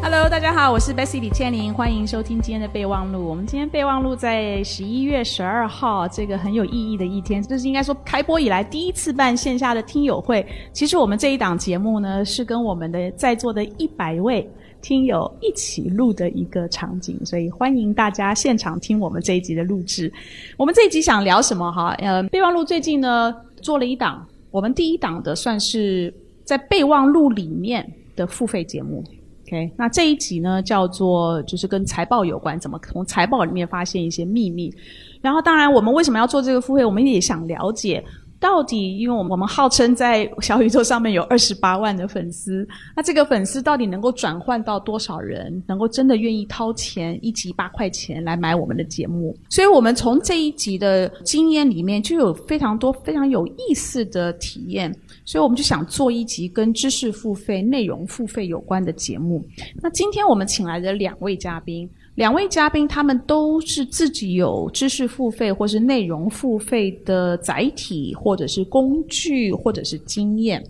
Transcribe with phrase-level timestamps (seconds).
[0.00, 3.28] Hello，大家好，我是 Bessy 李倩玲，欢迎收听今天的备忘录。
[3.28, 10.46] 我们今天备忘录在十一月十二号，这个很有意义的一天，这是应该说开播以来第一次办线下的听友会。
[10.72, 14.48] 其实我们这一档节目呢，是跟我们的在座的一百位
[14.80, 20.12] 听友一起录的一个场景，所以欢迎大家现场听我们这一集的录制。
[20.56, 21.94] 我们这一集想聊什么哈？
[21.98, 26.12] 呃，备忘录最近呢做了一档，我们第一档的算是
[26.44, 29.04] 在备忘录里面的付费节目。
[29.46, 34.72] OK，那这一集呢叫做就是跟财报有关，怎么从财报里面发现一些秘密。
[35.20, 38.04] 然后，当然我们为什么要做这个付费，我们也想了解
[38.40, 49.36] 到底，因为我们我们号称在小宇宙上面有二十八万的粉丝，那这个粉丝到底能够转换到多少人，能够真的愿意掏钱一集八块钱来买我们的节目？
[49.48, 54.94] 所以我们从这一集的经验里面就有非常多非常有意思的体验。
[55.24, 59.44] 所以我们就想做一集跟知识付费、内容付费有关的节目。
[59.82, 61.86] 那今天我们请来的两位嘉宾，
[62.18, 70.60] 两位嘉宾他们都是自己有知识付费或是内容付费的载体，或者是工具，或者是经验。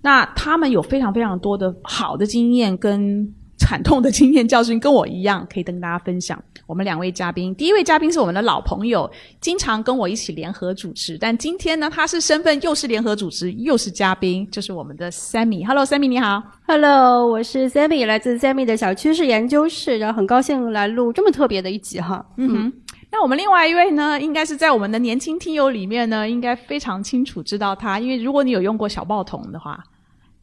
[0.00, 6.42] 那他们有非常非常多的好的经验跟惨痛的经验教训，跟我一样可以跟大家分享。
[6.66, 11.18] 我们两位嘉宾，第一位嘉宾是我们的老朋友，经常跟我一起联合主持。
[11.18, 15.66] 但今天呢，他是身份又是联合主持，又是嘉宾，就是我们的 Sammy。
[15.66, 16.42] Hello，Sammy，你好。
[16.66, 22.24] Hello，我是 Sammy，来自 Sammy 的小趋势研究室，然后很高兴来录这么特别的一集哈。
[22.38, 22.72] 嗯哼。
[23.12, 29.82] 那我们另外一位呢，应该是在我们的年轻听友里面呢，应该非常清楚知道他，因为如果你有用过小报童的话。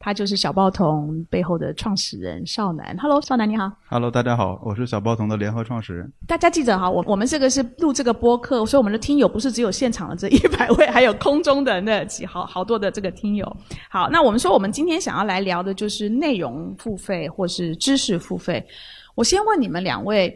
[0.03, 2.97] 他就是小报童背后的创始人少南。
[2.97, 3.71] Hello，少南你好。
[3.88, 6.11] Hello，大家好，我是小报童的联合创始人。
[6.27, 13.45] 大家记得哈，我我们这个是录这个播客，所以我们的听友不是只有现场的这 一百位，还有空中的那几好好多的这个听友。
[13.91, 18.66] 好，那我们说我们今天想要来聊的就是内容付费或是知识付费。
[19.13, 20.35] 我先问你们两位，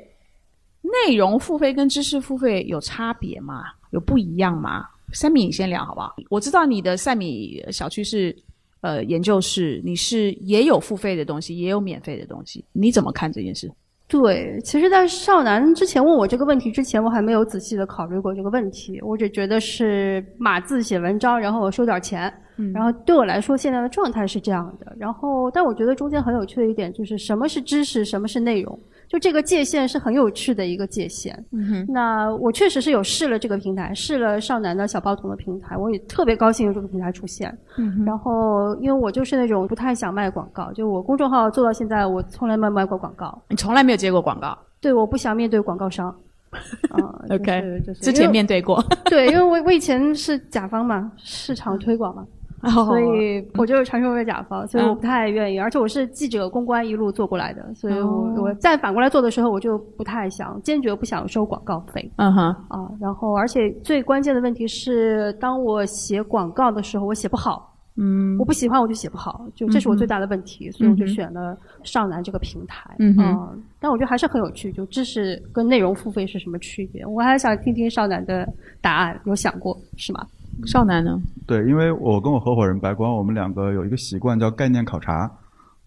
[1.07, 3.63] 内容付费跟知识付费有差别吗？
[3.89, 4.85] 有不一样吗？
[5.11, 6.13] 三米，你先聊好不好？
[6.29, 8.37] 我知道你的赛米小区是。
[8.85, 13.67] 呃，研究室你是也有付费的东西，也有免费的东西，你怎么看这件事？
[14.07, 24.95] 对，其实，在少南之前问我这个问题之前，我还没有仔细的考虑过这个问题，我只觉得是码字写文章，然后我收点钱，嗯、然后对我来说现在的状态是这样的。
[24.99, 28.79] 然后，但我觉得中间很有趣的一点就是什么是知识，什么是内容。
[29.15, 31.33] 就这个界限是很有趣的一个界限。
[31.51, 37.57] 嗯哼，那我确实是有试了这个平台，试了少男的小包童的平台，我也特别高兴有这个平台出现。
[37.77, 43.41] 嗯然后，因为我就是那种不太想卖广告，就我公众号做到现在，我从来没有卖过广告。
[43.47, 44.57] 你从来没有接过广告？
[44.81, 46.13] 对，我不想面对广告商。
[46.91, 48.83] 啊、呃、，OK，、就是就是、之前面对过。
[49.05, 52.25] 对，因为我我以前是甲方嘛，市场推广嘛。
[52.65, 62.11] 哦、所以我就是传说中的甲方，所以我不太愿意，嗯、而且我是记者公关一路做过来的，所以我、哦、我再反过来做的时候，我就不太想，坚决不想收广告费。
[62.17, 67.71] 嗯哼，啊，然后而且最关键的问题是，当我写广告的时候，我写不好。
[67.97, 72.93] 嗯，我不喜欢我就写不好，就这是我最大的问题，嗯、所以我就选了上南这个平台。
[72.99, 73.49] 嗯啊、
[73.79, 77.05] 但我觉得还是很有趣，就知识跟内容付费是什么区别？
[77.05, 78.45] 我还想听听少南的
[78.81, 80.27] 答案，有想过是吗？
[80.65, 81.21] 少男呢？
[81.45, 85.31] 对，因为我跟我合伙人白光，我们两个有一个习惯叫概念考察。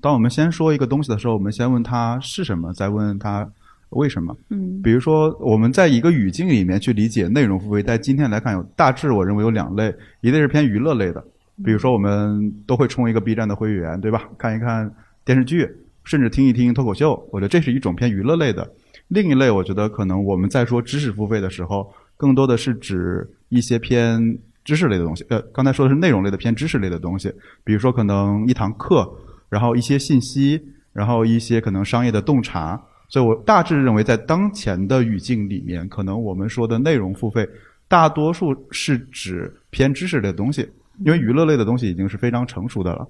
[0.00, 3.48] 当我们先说一个东西的时候，我们先问它是什么，再问它
[3.90, 4.36] 为什么。
[4.50, 11.24] 嗯，比如说我们在一个语境里面去理解内容付费，在今天来看有大致我认为有两类，一类是偏娱乐类的，
[11.64, 14.28] 比如说我们都会充一个 B 站的会员，对吧？
[14.38, 14.88] 看一看
[15.24, 15.68] 电视剧，
[16.04, 18.70] 甚至听一听脱口秀，我觉得这是一种偏娱乐类的。
[19.08, 24.38] 另一类，我觉得可能我们在说知识付费的时候，更多的是指一些偏。
[24.68, 27.32] 知识类的东西，呃，刚才说的是内容类的偏知识类的东西，
[27.64, 29.10] 比如说可能一堂课，
[29.48, 30.62] 然后一些信息，
[30.92, 32.78] 然后一些可能商业的洞察。
[33.08, 37.48] 所以我大致认为，在当前的语境里面，可能我们说的内容付费，
[37.88, 40.68] 大多数是指偏知识类的东西，
[41.02, 43.08] 因为娱乐类的东西已经是非常成熟的了。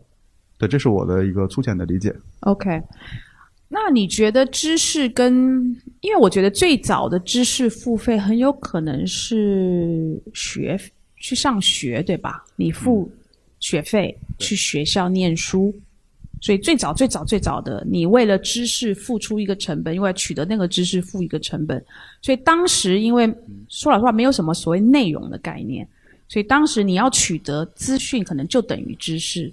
[0.58, 2.14] 对，这是我的一个粗浅的理解。
[2.42, 2.80] OK，
[3.66, 10.78] 那你觉得知识跟，因为我觉得最早的知识付费很有可能是学。
[11.20, 12.44] 去上学对吧？
[12.56, 13.10] 你付
[13.60, 15.74] 学费、嗯、去学校念书，
[16.40, 21.84] 所以最早最早最早的，你为了知识付出一个成本，因为取得那个知识付一个成本，
[22.22, 23.26] 所以当时因为
[23.68, 25.86] 说老实话没有什么所谓内容的概念，
[26.28, 29.52] 所以当时你要取得资讯可能就等于知识。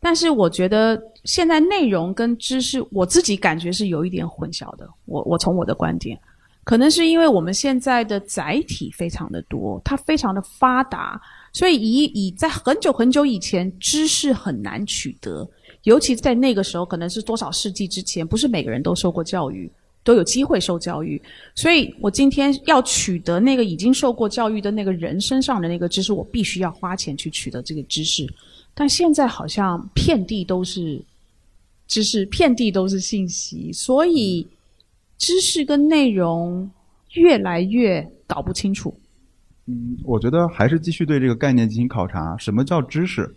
[0.00, 4.88] 但是我觉得现在内容跟知识，我自己感觉是有一点混淆的。
[5.06, 6.18] 我我从我的观点。
[6.68, 11.18] 可能是因为我们现在的载体非常的多，它非常的发达，
[11.50, 15.48] 所以以以在很久很久以前，知识很难取得，
[15.84, 19.70] 尤其在那个时候，可能是多少世纪之前，不是每个人都受过教育，
[20.04, 21.18] 都有机会受教育。
[21.54, 28.30] 所以我今天要取得那个已经受过教育的那个人身上的那个知识，我必须要花钱去取得这个知识。
[28.74, 31.00] 但现在好像遍地都是
[31.86, 34.46] 知识，遍地都是信息，所以。
[35.18, 36.70] 知识跟内容
[37.14, 38.98] 越来越搞不清楚。
[39.66, 42.34] 嗯，我觉得还是继续对这个概念进行考察。
[42.38, 43.28] 什么叫知识？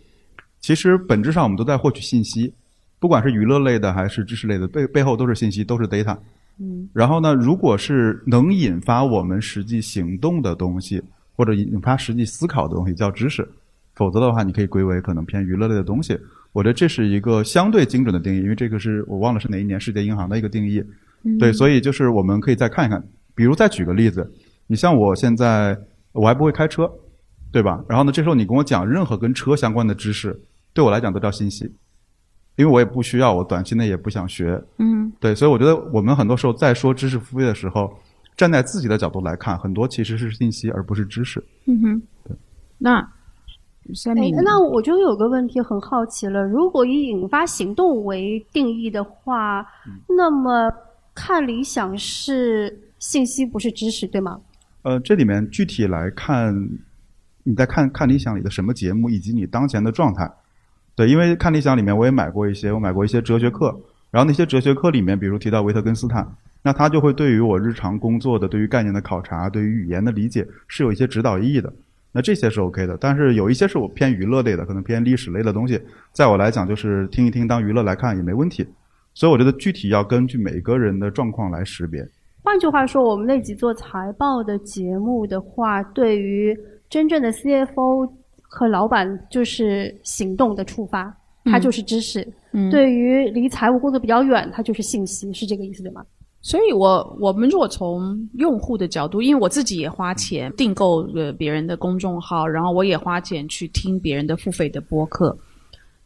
[0.60, 2.54] 其实本质上我们都在获取信息，
[2.98, 6.16] 不管是娱乐类的还是知识类的，背背后都是信息，都是 data。
[6.58, 6.88] 嗯。
[6.94, 11.02] 然后呢，如果是能引发我们实际行动的东西，
[11.34, 13.46] 或者引发实际思考的东西，叫知识。
[13.94, 16.18] 否则的话，你可以归为可能偏娱乐类的东西。
[16.52, 20.82] 我觉得这是一个相对精准的定义，因为这个是我忘了是哪一年世界银行的一个定义。
[21.38, 23.02] 对，所以就是我们可以再看一看，
[23.34, 24.28] 比如再举个例子，
[24.66, 25.78] 你像我现在
[26.12, 26.90] 我还不会开车，
[27.52, 27.82] 对吧？
[27.88, 30.38] 然后呢，这时候你跟我讲任何跟车相关的知识，
[30.74, 31.64] 对我来讲都叫信息，
[32.56, 34.62] 因为我也不需要，我短期内也不想学。
[34.78, 37.92] 嗯，对，所以我觉得我们很多时候在说知识付费的时候，
[38.36, 41.42] 站在自己的角度来看，很多其实是信息而不是知识。
[41.66, 42.36] 嗯哼，对。
[42.78, 49.64] 那，哎，那我就有个问题很好奇了，如果以引发行动为定义的话，
[50.08, 50.72] 那么。
[51.14, 54.40] 看理想是信息，不是知识，对吗？
[54.82, 56.54] 呃，这里面具体来看，
[57.44, 60.30] 你在看看理想里的什么节目，以及你当前的状态。
[60.96, 63.74] 对，因为看理想里面我也买过一些，我买过一些哲学课，
[64.10, 66.26] 然后那些哲学课里面，比如提到维特根斯坦，
[66.62, 71.72] 那他就会对于我日常工作的、对于概念的考察、对于语言的理解是有一些指导意义的。
[72.12, 75.80] 那这些是 OK 的，但是有一些是我偏娱乐类的，可能偏历史类的东西，
[76.12, 78.66] 在我来讲就是听一听当娱乐来看也没问题。
[79.14, 82.06] 所以我觉得具体要根据每个人的状况来识别。
[82.42, 86.56] 换句话说，我们那几做财报的节目的话，对于
[86.90, 88.10] 真正的 CFO
[88.40, 91.14] 和老板就是行动的触发，
[91.44, 92.20] 它就是知识；
[92.70, 96.04] 对于离财务工作比较远，它就是信息，是这个意思对吗？
[96.40, 105.38] 所以，我我们如果从用户的角度，因为我自己也花钱订购了别人的公众号，然后我也花钱去听别人的付费的播客。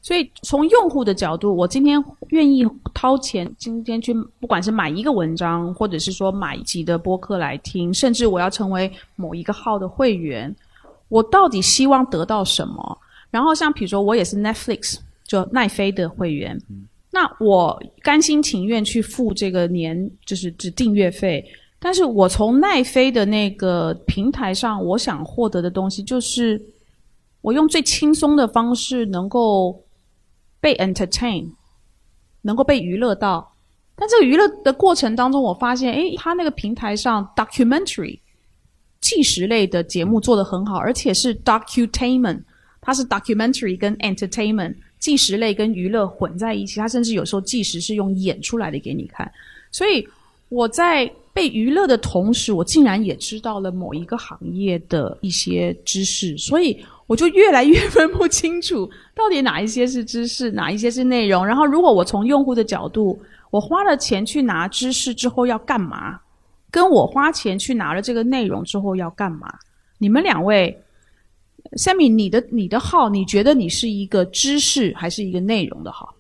[0.07, 2.65] 所以从用户的角度，我今天愿意
[2.95, 10.55] 掏钱，今天去不管是买一个文章，或者是说买一集的播客来听，甚至我要成为某一个号的会员，
[11.09, 12.99] 我到底希望得到什么？
[13.33, 16.57] 然后像比如说我也是 Netflix 就奈飞的会员，
[17.11, 21.45] 那我甘心情愿去付这个年就是只订阅费，
[21.81, 26.63] 但是我从奈飞的那个平台上，我想获得的东西就是
[27.41, 29.77] 我用最轻松的方式能够。
[30.67, 31.49] 被 entertain，
[32.43, 33.55] 能够被娱乐到，
[33.95, 38.19] 但这个娱乐的过程当中，我发现，诶，他那个平台上 documentary
[39.01, 42.43] 纪实类的节目做得很好，而且是 docutainment，
[42.81, 49.31] 它是 documentary 跟 entertainment 纪实类跟娱乐混在一起，它甚至有时候纪实是用演出来的给你看，
[49.71, 50.05] 所以
[50.49, 56.85] 我在被娱乐的同时，我竟然也知道了某一个行业的一些知识，所以。
[57.07, 61.47] 我就越来越 分不清楚，到底哪一些是知识，哪一些是内容。
[61.47, 63.19] 然后，如果我从用户的角度，
[63.51, 66.21] 我花了钱去拿知识之后要干嘛？
[66.71, 69.47] 跟我花钱去拿了这个内容之后要干嘛？
[69.99, 70.83] 你们两位
[71.79, 76.15] ，Sammy，你的你的号，你觉得你是一个知识还是一个内容的号？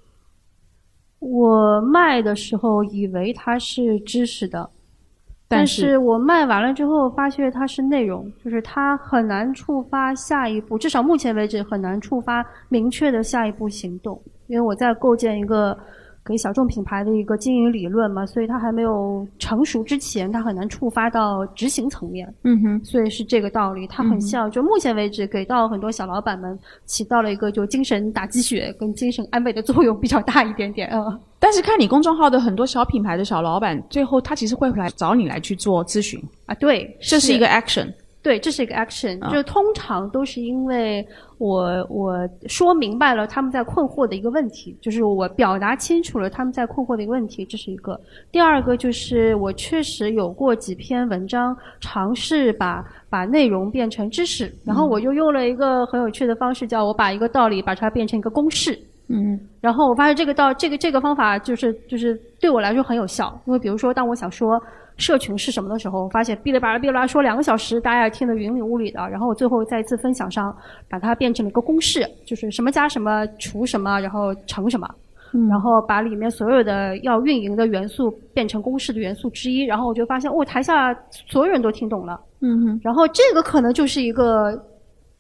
[1.18, 4.70] 我卖的时候以为它是知识的。
[5.48, 15.76] 但是我卖完了之后，发现它是内容，就是它很难触发下一步，至少目前为止很难触发明确的下一步行动，因为我在构建一个。
[16.28, 22.26] 给小众品牌的一个经营理论嘛，所以它还没有成熟之前，它很难触发到执行层面。
[22.42, 23.86] 嗯哼，所以是这个道理。
[23.86, 31.16] 它很像，就目前为止给到很多小老板们起到了一个就精神打鸡血跟精神安慰的作用比较大一点点啊。
[31.46, 36.52] 但是看你公众号的很多小品牌的小老板，最后他其实会来找你来去做咨询啊。
[36.56, 37.86] 对，这是一个 action。
[38.20, 41.06] 对，这是一个 action，就通常都是因为
[41.38, 47.96] 我我说明白了他们在困惑的一个问题，就是我表达清楚了他们在困惑的一个问题，这是一个。
[48.32, 58.76] 第二个就是我确实有过几篇文章尝试把把内容变成知识，然后我就用了一个很有趣的方式，叫我把一个道理把它变成一个公式。
[59.08, 64.60] 嗯，然后我发现这个到这个这个方法就是就是对我来说很有效，因为比如说当我想说。
[64.98, 68.98] 社群是什么的时候，我发现哔哩吧啦哔哩吧啦说两个小时，大家也听得云里雾里的。
[69.10, 70.50] 然后我最后在一次分享上，
[70.88, 74.88] 把它变成了一个公式，就是什么加什么除什么，然后乘什么。
[75.50, 84.58] 然后把里面所有的要运营的元素变成公式的元素之一，然后我就发现，哦，台下所有人都听懂了，嗯哼，然后这个可能就是一个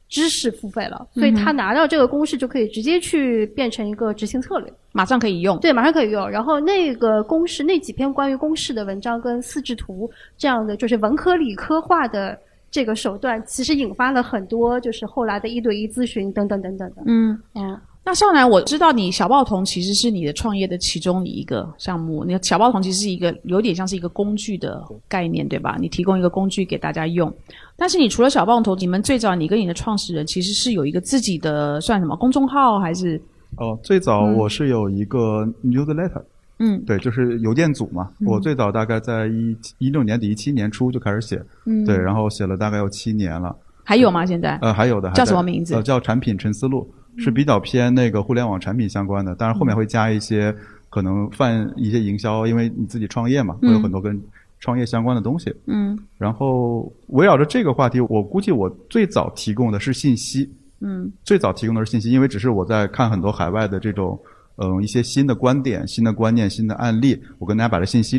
[0.08, 5.58] 知识付费了，所以他拿到这个公式就可以直接去变成一个执行策略，马上可以用。
[5.60, 6.28] 对，马上可以用。
[6.28, 12.38] 然后那个公式那几篇关于公式的文章跟四制图这样的，就是文科理科化的。
[12.68, 17.02] 这个手段其实引发了很多，就是后来的一对一咨询等等等等的。
[17.06, 17.80] 嗯嗯。
[18.06, 22.24] 那少南，我知道你小报童其实是你的创业的其中一个项目。
[22.24, 25.76] 你小报童其实是一个有点像是一个工具的概念，对吧？
[25.80, 27.34] 你提供一个工具给大家用。
[27.74, 33.20] 但是你除了小报童，你们最早你跟你的创始人其实是有一个自己的算什么公众号还是？
[33.56, 36.22] 哦，最早我是有一个 newsletter。
[36.60, 38.08] 嗯，对，就是邮件组嘛。
[38.24, 43.54] 我最早大概在一一六年底、一七年初就开始写，嗯，对，然后写了大概有七年了。
[43.82, 44.24] 还有吗？
[44.24, 44.56] 现在？
[44.62, 45.10] 呃，还有的。
[45.10, 45.74] 叫什么名字？
[45.74, 50.54] 呃，叫产品陈思录，是比较偏那个互联网产品相关的，但是后面会加一些
[50.90, 54.20] 可能泛一些营销，因为你自己创业嘛，会有很多跟
[54.60, 55.54] 创业相关的东西。
[55.66, 55.98] 嗯。
[56.18, 60.50] 然后围绕着这个话题，我估计我最早提供的是信息。
[60.80, 61.12] 嗯。
[61.24, 64.18] 最早提供的是信息，因为只是我在看很多海外的这种。
[64.58, 68.18] 嗯，一些新的观点、新的观念、新的案例，我跟大家把这信息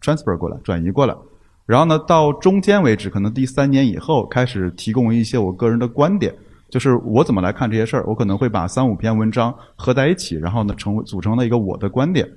[0.00, 1.14] transfer 过来、转移过来。
[1.66, 6.34] 然后呢，到中间为止，可能第三年以后开始提供一些我个人的观点，
[6.74, 8.04] 就是我怎么来看这些事儿。
[8.04, 12.28] 我可能会把三五篇文章合在一起，然后呢，成为组成了一个我的观点。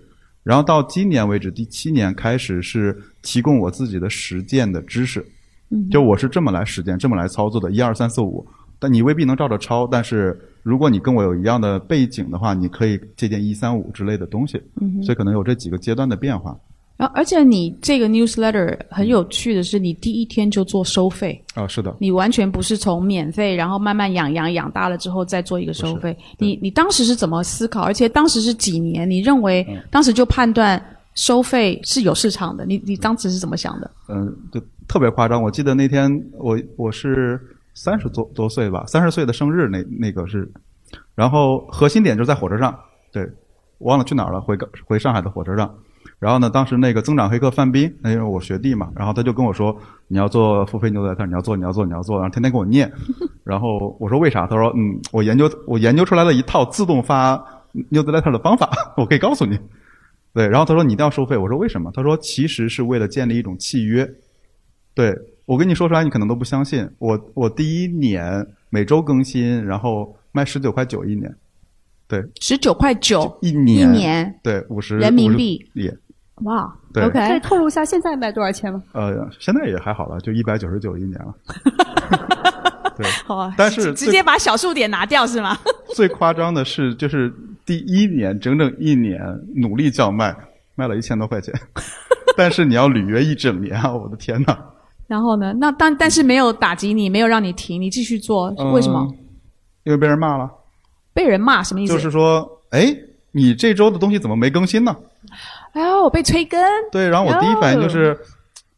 [0.43, 5.25] 然后到今年为止，第七年开始是提供我自己的实践的知识。
[5.71, 8.47] 嗯，就我是这么来实践、这么来操作的，一二三四五。
[8.77, 14.61] 但你未必能照着抄，但是如果你跟我有一样的背景的话，你可以借鉴一三五之类的东西。
[14.79, 16.55] 嗯，所以可能有这几个阶段的变化。
[16.97, 26.17] 然后，而且你这个 newsletter 很有趣的是，你第一天就做收费啊，是的，你完全不是从免费，然后慢慢养养养大了之后再做一个收费。
[26.39, 27.81] 你你当时是怎么思考？
[27.81, 29.09] 而且当时是几年？
[29.09, 32.65] 你认为当时就判断收费是有市场的？
[32.65, 33.91] 你你当时是怎么想的？
[34.09, 35.41] 嗯，就特别夸张。
[35.41, 37.39] 我记得那天我我是。
[37.79, 40.51] 三十多多岁吧，三十岁的生日那那个是，
[41.13, 42.75] 然后核心点就在火车上，
[43.13, 43.23] 对，
[43.81, 45.71] 忘了去哪儿了，回回上海的火车上，
[46.19, 52.91] 然后呢，当时那个增长黑客范斌，那因为我学弟嘛，然后他就跟我说，你要做付费牛仔特，你要做，你要做，你要做，然后天天给我念，
[53.43, 54.47] 然后我说为啥？
[54.47, 57.37] 他说，嗯，我研究我研究出来了一套自动发
[57.91, 59.59] newsletter 的方法， 我可以告诉你，
[60.33, 61.91] 对，然后他说你一定要收费，我说为什么？
[61.93, 64.09] 他说其实是为了建立一种契约，
[64.93, 65.15] 对。
[65.47, 66.85] 我跟你说出来，你可能都不相信。
[66.99, 71.33] 我我第一年每周更新，然后卖十九块九一年，
[72.05, 75.97] 对，十九块九一年，一年，对，五十人民币，也，
[76.43, 78.81] 哇，对，OK，可以透露一下现在卖多少钱吗？
[78.93, 81.33] 呃，现在也还好了，就一百九十九一年了。
[82.95, 85.57] 对，好啊，但是直接把小数点拿掉是吗？
[85.95, 87.33] 最夸张的是，就是
[87.65, 89.21] 第一年整整一年
[89.55, 90.35] 努力叫卖，
[90.75, 91.53] 卖了一千多块钱，
[92.37, 93.93] 但是你要履约一整年啊！
[93.93, 94.57] 我的天呐！
[95.07, 95.53] 然后呢？
[95.53, 99.07] 那但但是没有打击你，没有让你停，你继续做，为什么？
[99.83, 100.49] 因为被人骂了。
[101.13, 101.93] 被人骂什么意思？
[101.93, 102.93] 就是说，哎，
[103.31, 104.95] 你这周的东西怎么没更新呢？
[105.77, 106.59] 哎呦，我被催更。
[106.91, 108.17] 对，然后我第一反应就是，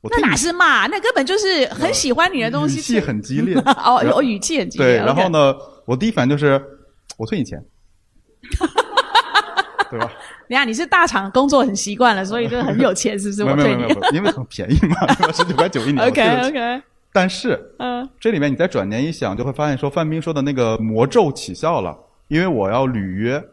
[0.04, 0.88] 那哪是骂？
[0.88, 2.80] 那根本就是很喜欢你的东西。
[2.80, 3.56] 语气很激烈。
[3.56, 4.98] 哦，我语气很激烈。
[4.98, 6.62] 对，然后呢，我第一反应就是，
[7.18, 7.64] 我退你钱。
[9.90, 10.12] 对吧？
[10.48, 13.44] 你看，你是大厂工作很习惯了，所以就很有钱，是不是？
[13.46, 16.06] 没有没有没有，因为很便宜嘛，十九块九一年。
[16.06, 16.82] OK OK。
[17.12, 23.44] 但是，嗯，这里面你再转念一想，就会发现说范冰说的那个魔咒起效了，因为我要履约，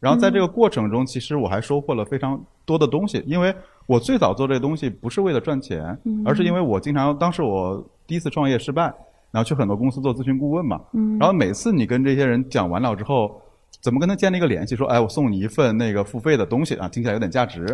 [0.00, 3.54] 然后在这个过程中，其实我还收获了非常多的东西，因为
[3.86, 8.92] 我最早做这个东西不是为了赚钱，而是因为我经常当时我第一次创业失败，
[9.30, 13.40] 然后去很多公司做咨询顾问嘛，嗯，然后每次你跟这些人讲完了之后。
[13.82, 14.74] 怎么跟他建立一个联系？
[14.74, 17.64] 说，哎，我送你一份那个付费的东西啊，听起来有点价值。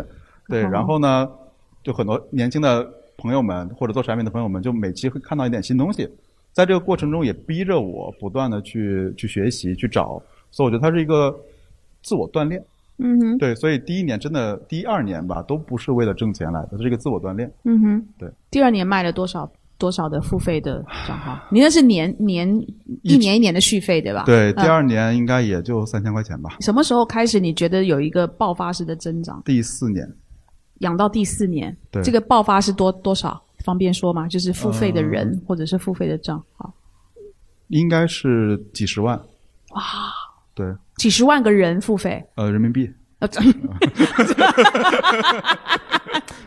[0.47, 1.27] 对，然后呢，
[1.81, 6.07] 就很多年轻的朋友们或者做产品的朋友们，就每期会看到一点新东西，
[6.51, 10.21] 在这个过程中也逼着我不断的去去学习去找，
[10.51, 11.35] 所以我觉得它是一个
[12.03, 12.63] 自我锻炼。
[13.03, 13.37] 嗯哼。
[13.37, 17.53] 对，所以第一年真的第二年吧，都不是为了挣钱来的，是一个自我锻炼。
[17.65, 18.07] 嗯哼。
[18.17, 18.27] 对。
[18.49, 19.51] 第二年卖了多少？
[19.75, 21.37] 多少的付费的账号？
[21.51, 22.47] 你那是年年
[23.01, 24.23] 一年一年的续费对吧？
[24.23, 26.55] 对，第二年应该也就三千块钱吧。
[26.61, 29.41] 什么时候开始你觉得有一个爆发式的增长？
[29.43, 30.09] 第四年，
[30.79, 33.43] 养到第四年，对，这个爆发是多多少？
[33.65, 34.25] 方便说吗？
[34.25, 36.73] 就是付费的人或者是付费的账号？
[37.67, 39.17] 应该是几十万。
[39.71, 39.81] 哇！
[40.55, 40.67] 对，
[40.97, 42.23] 几十万个人付费。
[42.35, 42.91] 呃，人民币。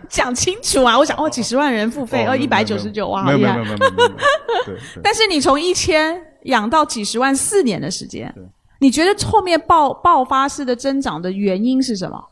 [0.08, 0.96] 讲清楚啊！
[0.98, 3.56] 我想哦，几十万人付费，哦，一百九十九，哇，好厉害！
[4.64, 8.32] 对，但是你从一千养到几十万，四年的时间，
[8.78, 12.22] 你觉得后面爆爆发式的增长的原因是什么？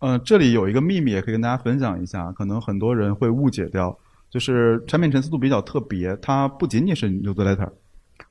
[0.00, 3.96] 呃，这里有一个秘密，也可以跟大家分享一下，可能很多人会误解掉，
[4.30, 7.68] 就是产品层次度比较特别，它不仅仅是 newsletter。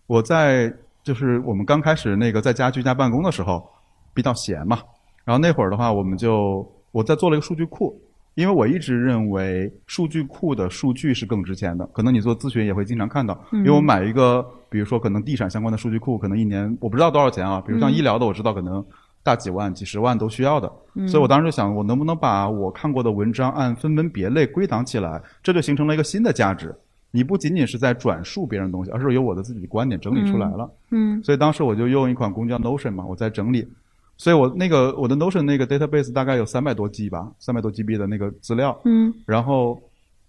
[0.08, 3.68] 我在就是我们刚开始那个在家居家办公的时候，
[4.14, 4.80] 比较闲嘛，
[5.24, 8.00] 然后那会儿的话，我们就我在做了一个数据库，
[8.36, 18.84] 因为我一直认为数据库的数据是更值钱的，可能你做咨询也会经常看到，因为我买一个，比如说可能地产相关的数据库，可能一年我不知道多少钱啊，比如像医疗的，我知道可能。
[19.24, 20.68] 大几万、几十万都需要的，
[21.08, 26.76] 所以我当时就想，我能不能把我看过的文章按分门别类归档起来，这就形成了一个新的价值。
[27.12, 30.72] 你不仅仅是在转述别人东西，而是有我的自己的观点整理出来了。
[30.92, 33.68] 嗯，所以当时我就用一款工具叫 Notion 嘛，我在整理。
[34.18, 38.80] 所以我那个我的 Notion 那个 database 大概有三百多 G 吧，三百多 GB 的那个资料。
[38.86, 39.82] 嗯，然后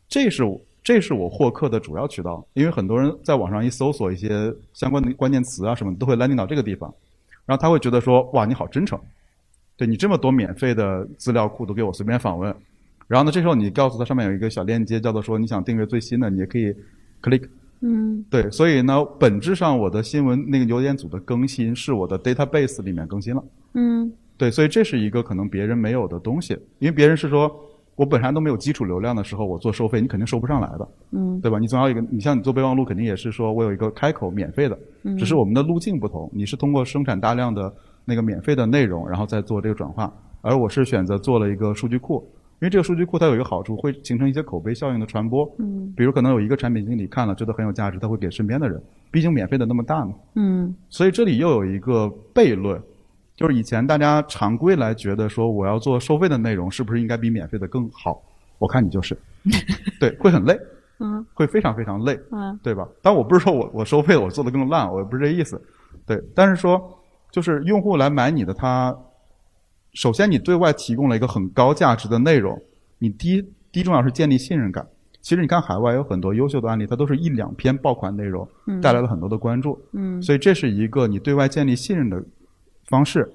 [0.08, 0.42] 这是
[0.82, 6.92] 这是我获客的主要渠道，因为很多人在网上一搜索一些相关的关键词啊什么，都会 landing 到这个地方。
[7.44, 8.98] 然后他会觉得说，哇，你好真诚，
[9.76, 12.54] 对你这么多免费的资料库都给我随便访问。
[13.12, 16.74] 然后呢，这时候你告诉他上面有一个小链接，叫做说你想订阅最新的，你也可以
[17.20, 17.46] click。
[17.82, 23.44] 嗯，对，所以呢，本质上我的新闻那个邮件组的更新是我的 database 里面更新了。
[23.74, 27.54] 嗯，对，所以这是一个可能别人没有的东西，因为别人是说
[27.96, 30.88] 我本身都没有基础流量的时候，我做收费，你肯定收不上来的。
[31.10, 31.58] 嗯，对吧？
[31.58, 34.78] 你总要一个，你像你做备忘录，肯定也是说我有一个开口免费的，
[35.18, 36.30] 只是我们的路径不同。
[36.32, 37.70] 你是通过生产大量的
[38.06, 42.26] 那个免费的内容，然后再做这个转化，而我是选择做了一个数据库，
[42.62, 45.52] 因为这个数据库它有一个好处，会形成一些口碑效应的传播。
[45.58, 50.14] 嗯，比如可能有一个产品经理看了觉得很有价值，他会给身边的人，毕竟免费的那么大嘛。
[50.36, 52.80] 嗯，所以这里又有一个悖论，
[53.34, 58.22] 就是以前大家常规来觉得说我要做收费的内容，是不是应该比免费的更好？
[58.58, 59.18] 我看你就是，
[59.98, 60.56] 对，会很累。
[61.00, 62.86] 嗯，会非常非常累，嗯，对吧？
[63.02, 65.60] 但我不是说我我收费我做的更烂，我也不是这意思，
[66.06, 66.22] 对。
[66.32, 66.80] 但是说，
[67.32, 68.96] 就是用户来买你的，他
[69.92, 72.60] 首先你对外提供了一个很高价值的内容，
[72.98, 74.86] 你第一第一重要是建立信任感。
[75.20, 78.48] 其实你看海外有很多优秀的案例，它都是一两篇爆款内容，
[78.80, 82.22] 带来了很多的关注，嗯，所以这是一个你对外建立信任的
[82.86, 83.32] 方式。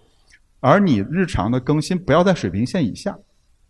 [0.60, 3.18] 而你日常的更新不要在水平线以下。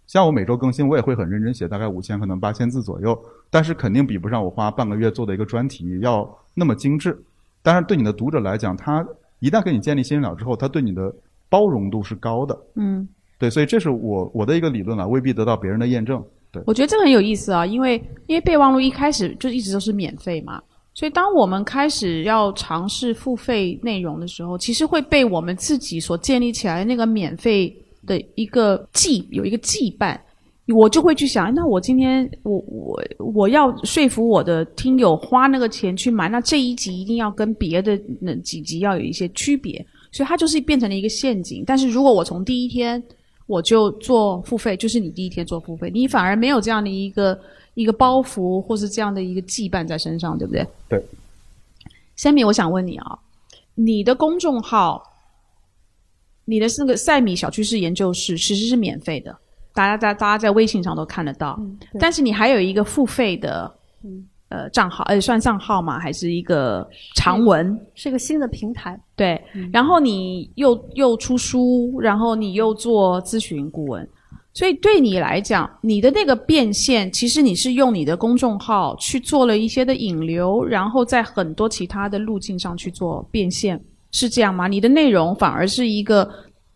[0.08, 3.16] 像我每周更新，我也会很认真写，大概五千可能八千字左右，
[3.50, 7.22] 但是肯定比不上我花半个月做的一个专题要那么精致。
[7.62, 9.06] 但是对你的读者来讲，他
[9.40, 11.14] 一旦跟你建立信任了之后，他对你的
[11.50, 12.58] 包容度是高的。
[12.76, 13.08] 嗯，
[13.40, 16.24] 对，所以这是我我的一个理论啊，未必得到别人的验证。
[16.52, 20.62] 对，我觉得这个很有意思啊，因为因为备忘录一开始就一直都是免费嘛，
[20.94, 27.76] 所以当我们开始要尝试付费内容的时候，其实会被我们自己所建立起来的那个免费。
[28.06, 30.18] 的一个羁有一个羁绊，
[30.74, 32.98] 我就会去想，那我今天我我
[33.36, 39.86] 我要说服我的听友花那个钱去买，那这一集一定要跟别的那几集要有一些区别，
[40.18, 41.64] 所以它就是变成了一个陷阱。
[41.66, 43.02] 但是如果我从第一天
[43.46, 47.40] 我就做付费，就是你第一天做付费，你反而没有这样的一个
[47.76, 50.68] 一个包袱或是这样的一个羁绊在身上，对不对？
[50.90, 51.06] 对。
[52.18, 53.20] Sammy，我想问你啊，
[53.76, 55.04] 你的公众号。
[56.50, 59.38] 你的那个赛米小趋势研究室其实是免费的，
[59.74, 61.60] 大家在大家在微信上都看得到。
[62.00, 63.70] 但是你还有一个付费的，
[64.50, 66.00] 呃，账号，呃，算账号吗？
[66.00, 67.78] 还是一个长文？
[67.96, 68.98] 是一个新的平台。
[69.16, 69.42] 对，
[69.74, 74.08] 然后你又又出书，然后你又做咨询顾问，
[74.54, 83.78] 所以对你来讲，你的那个变现，其实你是用你的公众号去做了一些的引流，然后在很多其他的路径上去做变现。
[84.12, 84.70] 是这样吗？
[84.70, 86.28] 你的内容反而是一个，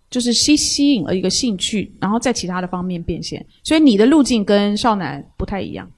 [0.09, 3.43] 就是吸吸引了一个兴趣，然后在其他的方面变现。
[3.63, 5.89] 所以你的路径跟少男不太一样。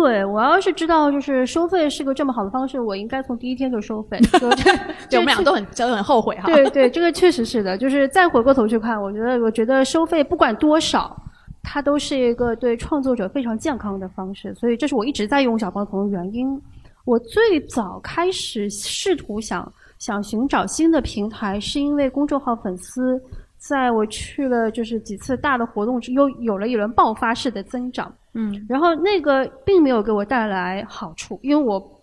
[0.00, 4.18] 对我要是知道就是收费是个这么好的方式，我应该从第一天就收费。
[5.08, 6.46] 对，我们俩都很都很后悔哈。
[6.46, 7.78] 对对，这个确实是的。
[7.78, 11.16] 就是再回过头去看，我觉得我觉得收费不管多少，
[11.62, 14.54] 它都是一个对创作者非常健康的方式。
[14.54, 16.60] 所以这是我一直在用小帮头的原因。
[17.04, 19.72] 我最早开始试图想。
[19.98, 23.18] 想寻找新的平台，是因为公众号粉丝
[23.56, 28.14] 在我去了就是几次大的活动之又有了一轮爆发式的增长。
[28.36, 31.96] 嗯，然后那个并没有给我带来好处，因为我。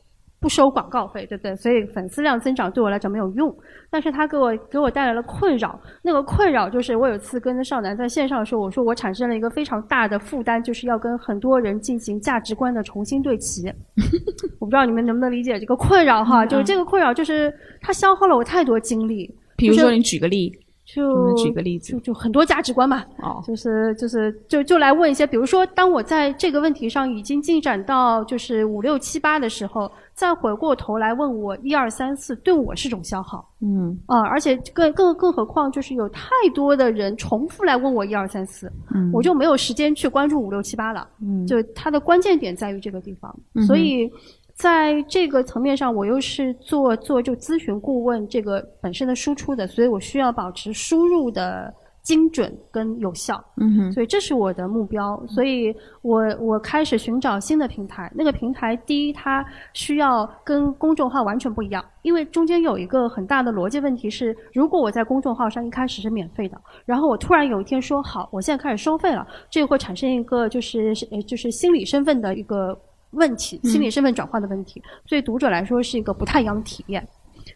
[0.43, 1.55] 不收广告费，对不对？
[1.55, 3.49] 所以粉丝量增长对我来讲没有用，
[3.89, 5.79] 但是他给我给我带来了困扰。
[6.01, 13.73] 那个困扰就是我有一次跟少男在线上的时候，我说我产生了一个非常大的负担，就是要跟很多人进行价值观的重新对齐。
[14.59, 16.45] 我不知道你们能不能理解这个困扰哈？
[16.45, 19.33] 就是这个困扰，就是它消耗了我太多精力。
[19.55, 20.51] 比如说，你举个例。
[20.85, 33.97] 就举个例子，就就很多价值观嘛，哦，就是就是就就来问一些，比如说，当我在这个问题上已经进展到就是五六七八的时候，再回过头来问我一二三四，对我是种消耗，嗯。
[34.07, 43.33] 啊，而且更更更何况就是有太多的人重复来问我一二三四，嗯，我就没有时间去关注五六七八了，嗯，就它的关键点在于这个地方，
[43.65, 44.11] 所以。
[44.55, 53.43] 在这个层面上，我又是做做就咨询顾问这个本身的输出的，所以我需要保持输入的精准跟有效。
[53.57, 55.19] 嗯哼，所以这是我的目标。
[55.27, 58.11] 所以我我开始寻找新的平台。
[58.13, 72.77] 那个平台，第一，它需要跟公众号完全不一样，因为中间有一个很大的逻辑问题是：如果我在公众号上一开始是免费的，然后我突然有一天说好，我现在开始收费了，这会产生一个就是呃就是心理身份的一个。
[73.13, 77.07] 问题，心理身份转换的问题，对读者来说是一个不太一样的体验，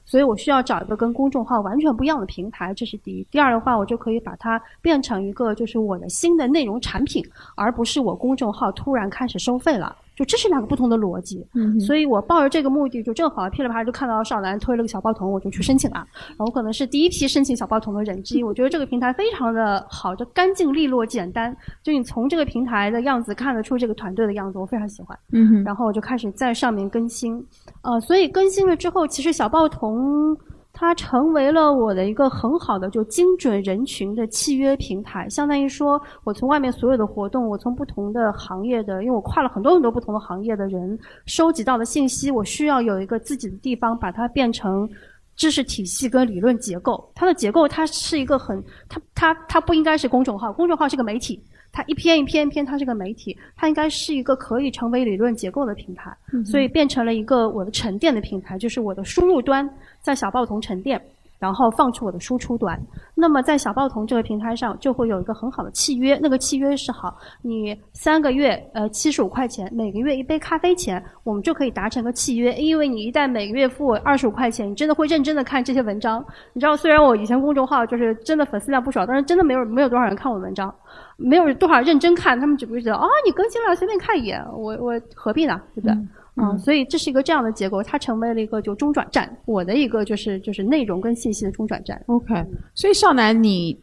[0.05, 3.27] 所以我需要找一个跟公众号完全不一样的平台，这是第一。
[3.29, 7.23] 第二的话，我就可以把它变成一个就是我的新的内容产品，
[7.55, 9.95] 而不是我公众号突然开始收费了。
[10.17, 11.47] 就这是两个不同的逻辑，
[11.79, 15.97] 所以我抱着这个目的，就正好噼里啪啦就看到少兰推了个小报童，我就去申请了。
[16.29, 21.55] 然后可能是第一批申请小报童的人之一，我觉得这个平台非常的好，就干净利落、简单。
[21.83, 25.15] 就你从这个平台的样子看得出这个团队的样子，我非常喜欢。
[25.33, 27.45] 嗯然后我就开始在上面更新，
[27.83, 30.35] 呃，所以更新了之后，其实小报童。
[30.79, 44.87] 它成为了我的一个很好的就精准人群的契约平台，相当于说我从外面所有的活动，我从不同的行业的，因为我跨了很多很多不同的行业的人收集到的信息，我需要有一个自己的地方把它变成
[45.35, 47.11] 知识体系跟理论结构。
[47.15, 51.43] 它的结构它是一个很，它它它不应该是公众号，公众号是个媒体。
[51.77, 56.11] 它一篇一篇一篇，它是个媒体，它应该是一个可以成为理论结构的平台，
[56.43, 59.69] 所以变成了一个我的沉淀的平台，就是我的输入端
[60.01, 60.99] 在小报童沉淀。
[61.39, 62.75] 然后放出我的输出端，
[63.13, 76.25] 那么在小报童这个平台上就会有一个很好的契约，那个契约是好，你三个月呃七十五块钱，每个月一杯咖啡钱，我们就可以达成个契约，因为你一旦每个月付我二十五块钱，你真的会认真的看这些文章。
[76.53, 80.73] 你知道，虽然我以前公众号就是真的粉丝量不少，但是真的没有没有多少人看我的文章，
[81.17, 85.97] 没有多少认真看，他们只不过觉得哦你更新了随便看一眼，我我何必呢，对不对？
[86.39, 91.99] 嗯，所以这是一个这样的结构，它成为了一个就中转站，我的一个就是就是内容跟信息的中转站。
[92.05, 92.35] OK，
[92.75, 93.75] 所以少南，你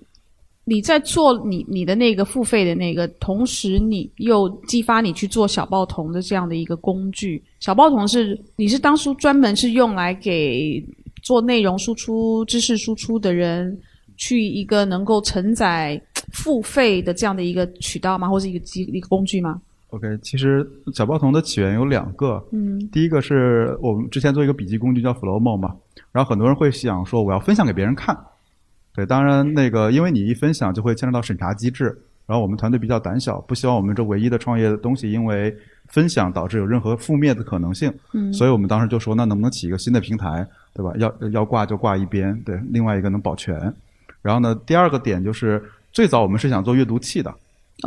[0.64, 7.42] 你在做你你的那个付费的那个，同时你又激发你去做小报童的这样的一个工具。
[7.58, 10.80] 小报童是你是当初专门是用来给
[11.24, 13.76] 做内容输出、知识输出的人
[14.16, 16.00] 去一个能够承载
[16.34, 18.28] 付费的这样的一个渠道吗？
[18.28, 22.44] 或者一个机一个工具吗？OK，其实小报童的起源有两个。
[22.50, 25.74] 嗯，第一个是我们之前做一个笔记工具叫 Flowmo 嘛，
[26.10, 28.18] 然后很多人会想说我要分享给别人看。
[28.94, 31.86] 对，当然那个因为你一分享就会牵扯到审查机制，
[32.26, 35.54] 然后我们团队比较胆小，不希望我们这唯一的创业的东西因为
[35.86, 37.92] 分享导致有任何负面的可能性。
[38.12, 40.92] 嗯，所以我们当时就说那能不能起一个新的平台，对吧？
[40.98, 43.72] 要要挂就挂一边，对，另外一个能保全。
[44.22, 45.62] 然后呢，第二个点就是
[45.94, 47.32] 最早我们是想做阅读器的，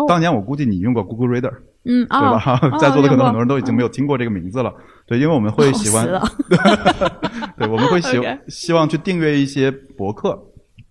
[0.08, 1.54] 当年我估计你用过 Google Reader。
[1.89, 2.60] 嗯，对吧？
[2.80, 4.74] 在座的可能很多人都已经没有听过这个名字了。
[5.06, 6.06] 对，因为我们会喜欢，
[7.58, 8.17] 对，我们会希
[8.50, 10.38] 希望去订阅一些博客，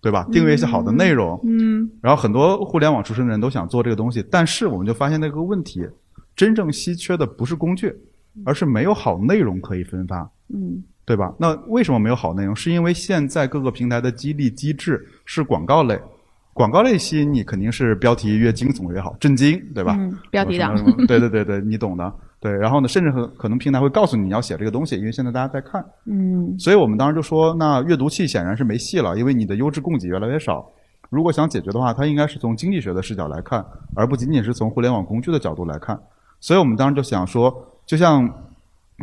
[0.01, 0.27] 对吧？
[0.31, 1.39] 订阅一些好的内容。
[1.43, 1.87] 嗯。
[2.01, 5.87] 然后很多互联网出身的人都想做这个东西，但是我们就发现那个问题，
[6.35, 7.95] 真正稀缺的不是工具，
[8.43, 10.27] 而是没有好内容可以分发。
[10.51, 10.83] 嗯。
[11.05, 11.31] 对吧？
[11.39, 12.55] 那为什么没有好内容？
[12.55, 15.99] 是因为现在各个平台的激励机制是广告类。
[16.57, 19.95] 广告类吸引你肯定是标题越惊悚越好，震惊，对吧？
[19.99, 20.75] 嗯，标题党。
[21.05, 22.11] 对对对对，你懂的。
[22.39, 25.85] 对，然后呢，甚至可可能平台会告诉你你要写这个东西，因为现在大家在看。
[26.05, 26.57] 嗯。
[26.57, 30.67] 所以我们当时就说，那阅读器显然是没戏了，因为你的优质供给越来越少。
[31.11, 33.63] 如果想解决的话，它应该是从经济学的视角来看，
[33.95, 35.99] 而不仅仅是从互联网工具的角度来看。
[36.39, 37.53] 所以我们当时就想说，
[37.85, 38.27] 就像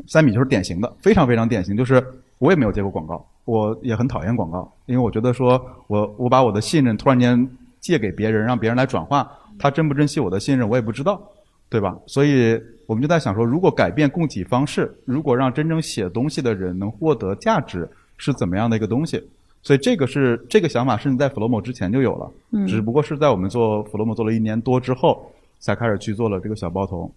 [0.08, 2.04] 三米就是典型的，非常非常典型，就是
[2.38, 3.24] 我也没有接过广告。
[3.44, 7.46] 我也很讨厌广告，因为我觉得说我我把我的信任突然间
[7.78, 11.20] 借给别人，让别人来转化，他珍不珍惜我的信任，我也不知道，
[11.68, 11.94] 对吧？
[12.06, 19.22] 所以我们就在想说，如果改变供给方式，如果让真正写东西的人能获得价值，是怎么样的一个东西？
[19.62, 27.12] 所以这个是这个想法，甚至在 Flowmo 之前就有了，嗯，只不过是在我们做 Flowmo 做了一年多之后，才开始去做了这个小包童。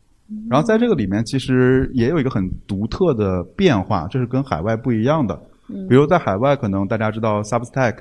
[0.49, 5.39] 然后在这个里面，其实也有一个很独特的变化，这是跟海外不一样的。
[5.89, 7.95] 比如在海外，可能大家知道 Substack，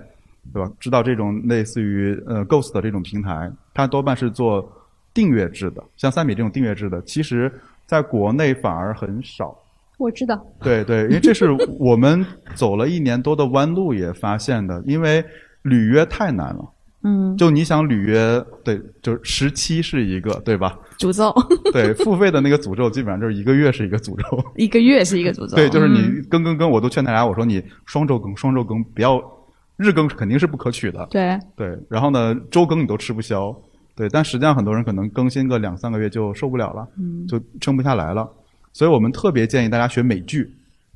[0.53, 0.71] 对吧？
[0.79, 4.69] 知道这种类似于呃 Ghost 的这种平台，它多半是做
[5.12, 5.83] 订阅制的。
[5.97, 7.53] 像三米这种订阅制的，其实
[7.87, 9.57] 在国内反而很少。
[9.99, 10.41] 我知道。
[10.61, 14.83] 对对，因为这是我们走了一年多的弯路也发现的。
[14.87, 15.25] 因为
[15.62, 16.65] 履约太难了。
[17.09, 20.77] 嗯，就你想履约，对，就是十七是一个，对吧？
[20.99, 21.33] 诅咒。
[21.73, 25.55] 对，付费的那个诅咒基本上就是一个月是一个诅咒，一个月是一个诅咒。
[25.55, 29.23] 对，就是你嗯更更更，我都劝大家，我说你双周更，双周更，不要
[29.77, 31.07] 日更，肯定是不可取的。
[31.09, 33.57] 对，对，然后呢，周更你都吃不消，
[33.95, 38.29] 对，但实际上很多人可能更新个两三个月就受不了了，嗯就撑不下来了。
[38.73, 40.51] 所以我们特别建议大家学美剧，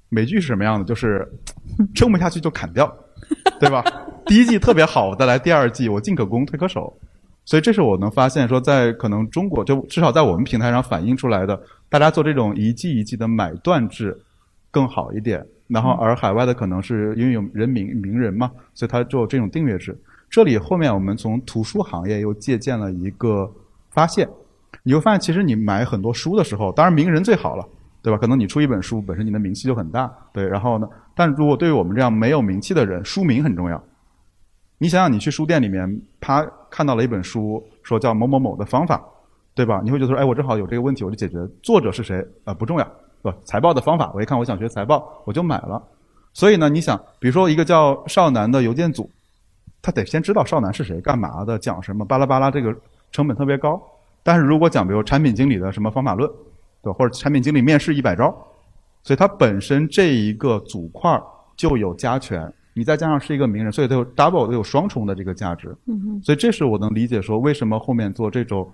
[0.09, 0.85] 美剧是什么样的？
[0.85, 1.25] 就是
[1.95, 2.93] 撑不下去就砍掉，
[3.61, 3.85] 对吧？
[4.31, 6.97] 第一季特别好，我再来第二季，我进可攻退可守。
[7.45, 14.17] 所以这是我能发现说，在可能中国就至少在我们平台上反映出来的，大家做这种一季一季的买断制
[14.71, 15.45] 更好一点。
[15.67, 20.01] 然后而海外的可能是因为有人名名人嘛，所以他做这种订阅制。
[20.31, 23.53] 这里后面我们从图书行业又借鉴了一个
[23.91, 24.29] 发现，
[24.85, 27.67] 你会发现其实你买很多书的时候，当然名人最好了，
[28.01, 28.17] 对吧？
[28.17, 30.47] 可能你出一本书本身你的名气就很大，对。
[30.47, 33.83] 然后呢，但如果对于我们这样没有名气的人，书名很重要。
[34.83, 38.99] 你想想，你去书店里面，啪看到了一本书，说叫某某某的方法，
[39.55, 39.83] 对吧？
[39.85, 41.37] 你会觉得说，哎，我正好有这个问题，我就解决。
[41.63, 42.27] 作者是谁？
[42.45, 43.31] 呃，不重要，不？
[43.45, 45.83] 财报的方法，我一看我想学财报，我就买了。
[46.33, 49.11] 所以呢，你想，比如说一个叫少南的邮件组，
[49.83, 52.75] 他得先知道少南是谁、干嘛的、讲什么，巴拉巴拉，这个
[53.13, 53.79] 成本特别高。
[54.23, 56.27] 但是如果讲比如产品经理的什么方法论，
[56.83, 56.97] 对吧？
[56.99, 58.35] 或者产品经理面试一百招，
[59.03, 61.23] 所以它本身这一个组块
[61.55, 62.51] 就有加权。
[62.75, 65.75] 你再加上是一个名人，所以它有 double 都有双重的这个价值。
[65.87, 68.69] 嗯哼，所以这是我能理解说为什么后面做这种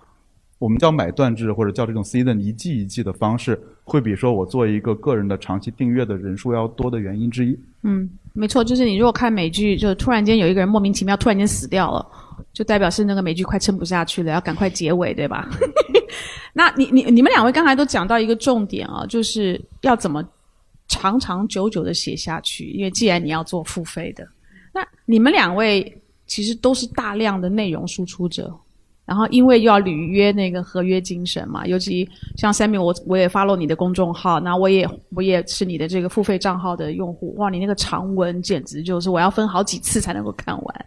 [0.59, 7.59] 我们叫买断制或者叫这种 season 一季一季的方式，会比说我做一个个人的长期订阅的人数要多的原因之一。
[7.83, 12.07] 嗯，没错，就是你如果看美剧，就突然间有一个人莫名其妙突然间死掉了，
[12.55, 15.47] 就代表是那个美剧快撑不下去了，要赶快结尾，对吧？
[16.55, 20.25] 那你你你们两位刚才都讲到一个重点啊，就是要怎么
[20.89, 24.27] 长长久久的写下去，因为既然你要做付费的，
[24.73, 28.55] 那你们两位其实都是大量的内容输出者。
[29.05, 40.87] 然后，因为又要履约那个合约精神嘛，尤其像 Sammy，我我也发了你的公众号，那我也我也是你的这个付费账号的用户，哇，你那个长文简直就是我要分好几次才能够看完。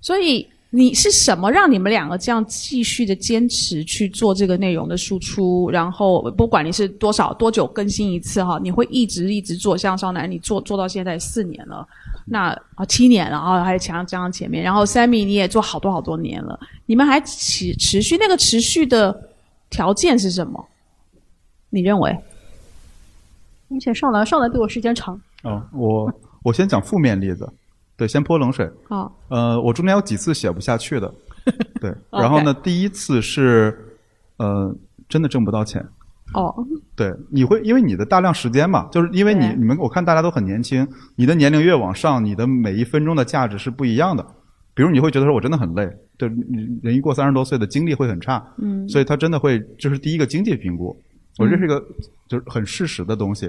[0.00, 5.70] 所以你是什么让你们两个这样继续的坚持去做这个内容的输出？
[5.70, 9.76] 然后不管你是多少多久更新一次哈，你会一直一直做。
[9.76, 11.86] 像少男，你做做到现在四年了，
[12.24, 19.28] 那啊七年了啊，还强加上前面，然后 Sammy 你也做好多好多年了，你们还持持续那个持续的
[19.68, 20.66] 条件是什么？
[21.68, 22.10] 你认为？
[23.68, 26.10] 而且少男少男比我时间长，哦，我
[26.42, 27.46] 我先讲负面例子，
[28.02, 28.68] 对，先泼冷水。
[28.88, 31.14] 哦，呃，我中间有几次写不下去的，
[31.80, 31.94] 对。
[32.10, 33.72] 然后呢，第一次是
[34.38, 34.74] 呃，
[35.08, 35.80] 真的挣不到钱。
[36.34, 36.52] 哦，
[36.96, 40.84] 对，你会因为你的大量时间嘛，就是因为你你们我看大家都很年轻，
[41.14, 44.26] 你的年龄越往上，你的每一分钟的价值是不一样的。
[44.74, 45.88] 比如你会觉得说我真的很累，
[46.18, 50.96] 对，你人一过三十多岁的精力会很差，嗯，所以他真的会，就是第一个经济评估，
[51.38, 51.80] 我这是一个
[52.26, 53.48] 就是很事实的东西。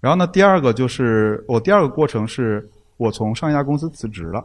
[0.00, 4.44] 然后呢，第二个就是我第二个过程是我从上一家公司辞职了，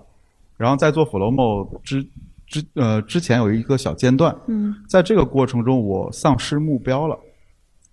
[0.58, 2.06] 然后在做 Flowmo 之
[2.48, 7.18] 之呃之前有一个小间断，嗯，在这个过程中我丧失目标了，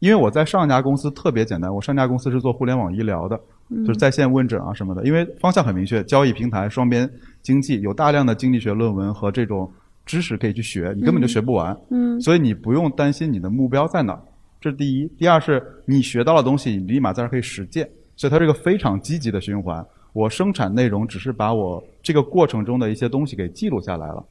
[0.00, 3.40] 因为我在上一家公司特别简单，我上一家公司是做互联网医疗的，
[3.86, 7.08] 就是在线问诊啊什么的，因为方向很明确，交易平台、双边
[7.42, 9.70] 经济，有大量的经济学论文和这种
[10.04, 14.20] 知识可以去学，你根本就学不完，嗯，所以你不用担心你的目标在哪儿，
[14.60, 15.06] 这是第一。
[15.16, 19.86] 第二是你学到了东西，你立马在这儿可以实践，所以它是一个非常积极的循环。
[20.18, 24.24] 我生产内容只是把我这个过程中的一些东西给记录下来了，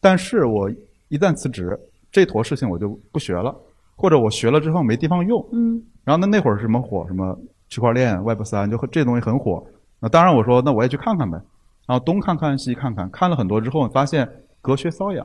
[0.00, 0.68] 但是我
[1.10, 1.78] 一旦辞职，
[2.10, 3.54] 这坨事情我就不学了，
[3.94, 9.64] 或者我学了之后没地方用，嗯，然后那那会儿什么火，什么区块链、Web 三，就这东西很火。
[10.00, 11.40] 那当然我说那我也去看看呗，
[11.86, 14.28] 然后东看看西看看，看了很多之后，发现
[14.60, 15.24] 隔靴搔痒，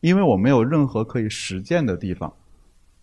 [0.00, 2.32] 因为我没有任何可以实践的地方，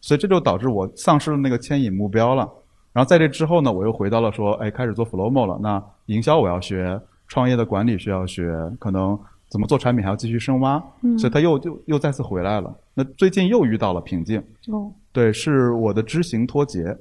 [0.01, 2.49] 所以这就导致我丧失了那个牵引目标了。
[2.93, 5.57] 然后在这之后呢，我又回到了说，哎，开始做 Flowmo 了。
[5.61, 10.77] 那营销我要学，创业的管理需要学，可能怎么做产品还要继续深挖，
[11.17, 12.73] 所以他又又又再次回来了。
[12.93, 16.95] 那最近又遇到了瓶颈，哦，对，是我的知行脱节，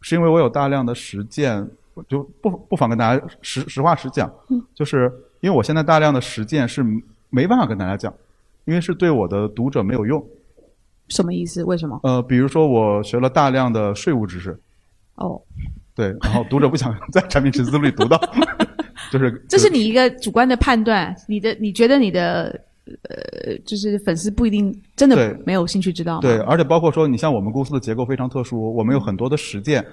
[0.00, 1.68] 是因为我有大量的实践，
[2.08, 4.28] 就不不妨跟大家实实话实讲，
[4.74, 6.84] 就是因为我现在大量的实践是
[7.28, 8.12] 没办法跟大家讲，
[8.64, 10.24] 因为是对我的读者没有用。
[11.08, 11.62] 什么意思？
[11.64, 12.00] 为什么？
[12.02, 14.58] 呃，比如说我学了大量的税务知识，
[15.20, 15.40] 哦，
[15.94, 18.20] 对，然后读者不想 在产品陈词录里读到，
[19.12, 22.60] 就是这是你一个主观的判断，你的你觉得你的
[23.08, 26.20] 呃，就是粉丝不一定真的没有兴趣知道吗？
[26.22, 29.84] 对，而且包括说，你像我们公司的结构非常特殊，我们有很多的实践，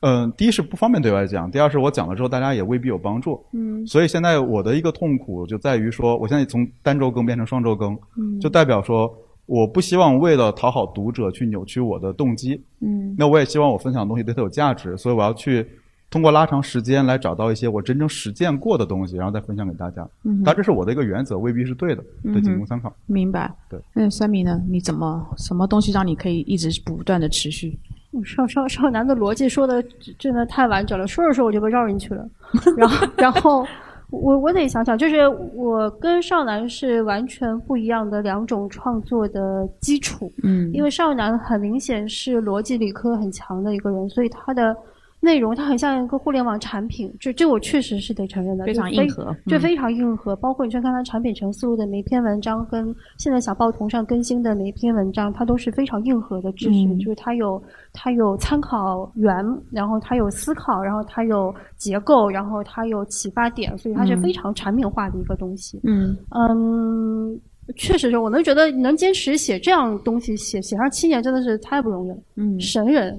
[0.00, 3.40] 嗯，第一是不方便对外讲，第二是我讲了之后大家也未必有帮助。
[3.52, 9.12] 嗯所以现在我的一个痛苦就在于说，我现在从单周更变成双周更，嗯就代表说
[9.46, 12.60] 我不希望为了讨好读者去扭曲我的动机。
[12.80, 15.66] 嗯那我也希望我分享的东西对他有价值，所以我要去
[16.10, 20.06] 通过拉长时间来找到一些我真正实践过的东西，然后再分享给大家。
[20.24, 22.94] 嗯但这是我的一个原则，未必是对的，嗯对，仅供参考。
[23.06, 23.52] 明白。
[23.68, 23.80] 对。
[23.94, 24.60] 那三米呢？
[24.68, 27.78] 你怎么什么东西让你可以一直不断的持续？
[28.26, 29.82] 少少少男的逻辑说的
[30.18, 32.28] 真的太完整了，说着说着我就被绕进去了。
[32.76, 33.66] 然后，然后
[34.12, 40.30] 我我得想想，就是我跟少男是完全不一样的两种创作的基础。
[40.42, 44.76] 嗯因为少男很明显是逻辑理科很强的一个人，所以他的
[45.24, 50.34] 内容它很像一个互联网产品，这这我确实是得承认的，非常硬核嗯这非常硬核。
[50.34, 59.32] 包括你去看他产品陈述的每一篇文章，跟现在小报童上更新的每一篇文章，它都是非常硬核的知识，嗯就是它有它有参考源，
[59.70, 65.78] 然后它有思考，然后它有结构，然后它有启发点，所以它是嗯非常产品化的一个东西。
[65.84, 67.40] 嗯嗯，
[67.76, 73.16] 确实是我能觉得能坚持写这样东西，写写上七年真的是太不容易了，嗯神人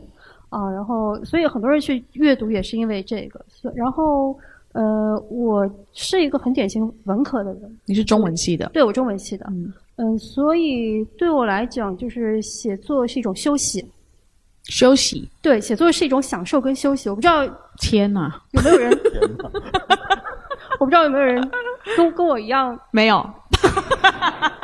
[0.54, 0.70] 啊！
[0.70, 3.44] 然后，所以很多人去阅读也是因为这个。
[3.50, 4.38] 所然后，
[4.74, 8.70] 呃，我是一个很典型文科的人，你是中文系的。
[8.72, 13.84] 对我中文系的，嗯嗯，所以对我来讲，就是写作是一种休息，
[14.66, 15.28] 休息。
[15.42, 17.10] 对，写作是一种享受跟休息。
[17.10, 17.42] 我不知道
[17.80, 18.92] 天哪，有没有人，
[20.80, 21.52] 我不知道有没有人
[21.98, 23.24] 跟跟我一样，没有。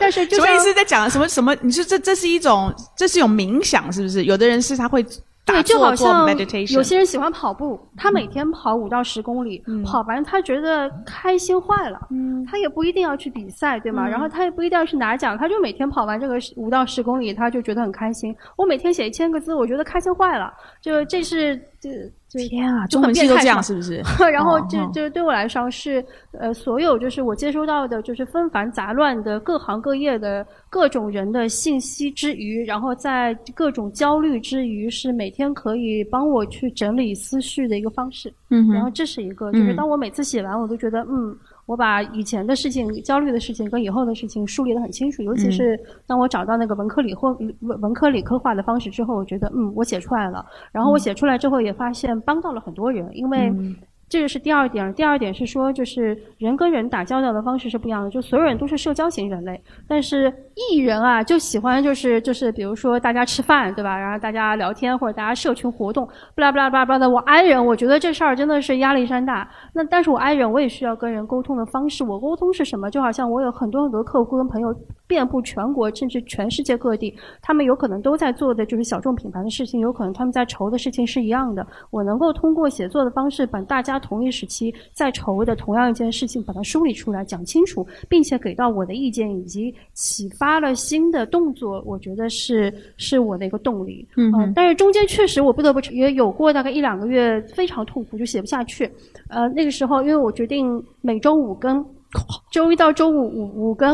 [0.00, 0.74] 但是就像什么意思？
[0.74, 1.54] 在讲什么什么？
[1.60, 4.24] 你说这这是一种这是一种冥想，是不是？
[4.24, 5.02] 有的人是他会
[5.44, 14.06] 打对，就坐做好像 meditation，有些人喜欢跑步，他每天跑五到十公里，嗯跑完他觉得开心坏了，嗯他也不一定要去比赛，对吗？
[14.06, 18.34] 嗯然后他也不一定要去拿奖，他就每天跑完这个五到十公里，他就觉得很开心。
[18.56, 24.02] 我每天写一千个字，我觉得开心坏了，就这是这这天啊，就很中文系都这样变态是不是？
[24.30, 38.32] 然后哦哦这这对我来说是呃，所有就是我接收到的，就是纷繁杂乱的各行各业的各种人的信息之余，然后在各种焦虑之余，是每天可以帮我去整理思绪的一个方式。
[38.50, 41.36] 嗯哼然后这是一个，就是嗯当我每次写完，我都觉得嗯。
[41.70, 45.52] 我把以前的事情、焦虑的事情跟以后的事情梳理得很清楚，尤其嗯。
[45.52, 50.44] 是当我找到那个文科理或文文科理科化的方式之后，我觉得嗯，我写出来了。
[50.72, 53.76] 然后我写出来之后也发现帮到了很多人，因为嗯
[54.10, 54.92] 这个是第二点。
[54.94, 67.08] 第二点是说，就是人跟人打交道的方式是不一样的，就所有人都是社交型人类，但是艺人啊就喜欢就是就是比如说大家吃饭对吧，然后大家聊天或者大家社群活动，不拉不拉不拉不拉的。
[67.08, 69.48] 我 I 人，我觉得这事儿真的是压力山大。
[69.72, 72.02] 那但是我 I 人，我也需要跟人沟通的方式。
[72.02, 72.90] 我沟通是什么？
[72.90, 74.74] 就好像我有很多很多客户跟朋友
[75.10, 81.66] 遍布全国甚至全世界各地，他们有可能都在做的就是小众品牌的事情，有可能他们在筹的事情是一样的。
[81.90, 94.06] 我能够通过写作的方式，把大家同一时期在筹的同样一件事情，把它梳理出来，讲清楚，并且给到我的意见以及启发了新的动作，我觉得是是我的一个动力。
[94.16, 98.88] 嗯呃但是中间确实我不得不也有过大概一两个月非常痛苦，就写不下去。
[99.28, 101.84] 呃，那个时候因为我决定每周五更，
[102.50, 103.90] 周一到周五五五更。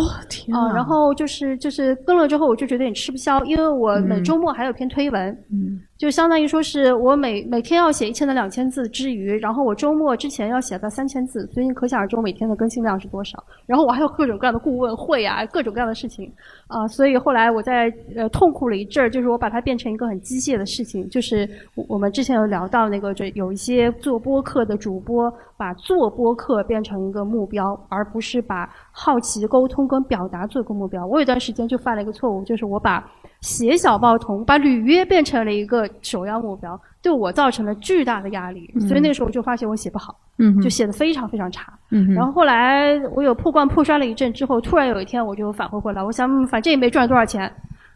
[0.53, 4.25] 啊、然后就是就是更了之后，我就觉得有点吃不消，因为我每嗯。
[4.25, 13.43] 周末还有篇推文，嗯就相当于说是我每每天要写一千到两千字之余，然后我周末之前要写到三千字，所以你可想而知我每天的更新量是多少。
[13.65, 16.31] 然后我还有各种各样的顾问会啊，各种各样的事情
[16.69, 31.07] 啊、所以后来我在呃痛苦了一阵儿，就是我把它变成一个很机械的事情，就是我我们之前有聊到那个，就有一些做播客的主播把做播客变成一个目标，而不是把好奇、沟通跟表达做一个目标。
[31.07, 33.03] 我有段时间就犯了一个错误，就是我把
[33.41, 38.69] 写小报童、把履约变成了一个首要目标，对我造成了巨大的压力。
[38.81, 41.73] 所以那个时候我就发现我写不好，嗯就写的非常非常差。
[41.91, 47.51] 嗯然后后来我有破罐破摔了一阵之后，突然有一天我就返回回来，我想，嗯，反正也没赚多少钱，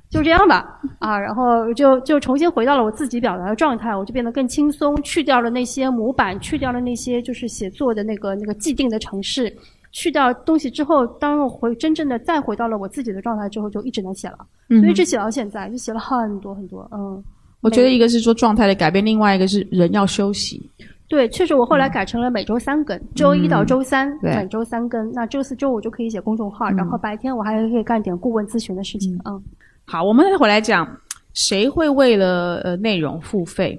[0.09, 9.53] 就这样吧， 啊，然后就就重新回到了我自己表达的状态，我就变得更轻松，去掉了那些模板，去掉了那些就是写作的那个那个既定的程式，
[9.93, 17.23] 去掉东西之后，当我回真正的再回到了我自己的状态之后，就一直能写了，嗯所以一直写到现在，就写了很多很多，嗯。
[17.63, 20.71] 我觉得一个是说状态的改变，另外一个是人要休息。
[21.07, 25.13] 对，确实我后来改成了每周三更，周一到周三、每周三更。
[25.13, 29.21] 那周四周五就可以写公众号，然后白天我还可以干点顾问咨询的事情。
[29.27, 29.43] 嗯，
[29.85, 30.89] 好，我们再回来讲，
[31.35, 33.79] 谁会为了呃内容付费？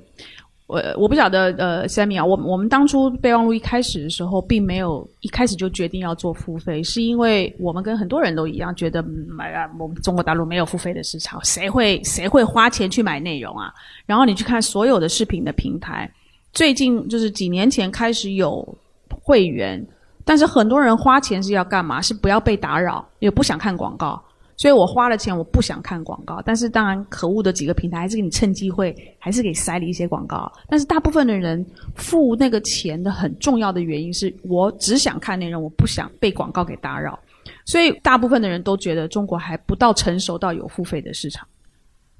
[0.72, 13.74] 我我不晓得，呃，Sammy 啊，我我们当初备忘录一开始的时候，并没有一开始就决定要做付费，是因为我们跟很多人都一样，觉得买啊，我们中国大陆没有付费的市场，谁会谁会花钱去买内容啊？
[14.06, 16.10] 然后你去看所有的视频的平台，
[16.54, 18.66] 最近就是几年前开始有
[19.10, 19.86] 会员，
[20.24, 22.02] 但是很多人花钱是要干嘛？
[22.02, 24.24] 是不要被打扰，也不想看广告。
[24.62, 26.40] 所以我花了钱，我不想看广告。
[26.46, 30.52] 但是当然，可恶的几个平台还是给你趁机会，还是给塞了一些广告。
[30.70, 37.18] 但是大部分的人付那个钱的很重要的原因是我只想看内容，我不想被广告给打扰。
[37.66, 41.44] 所以大部分的人都觉得中国还不到成熟到有付费的市场。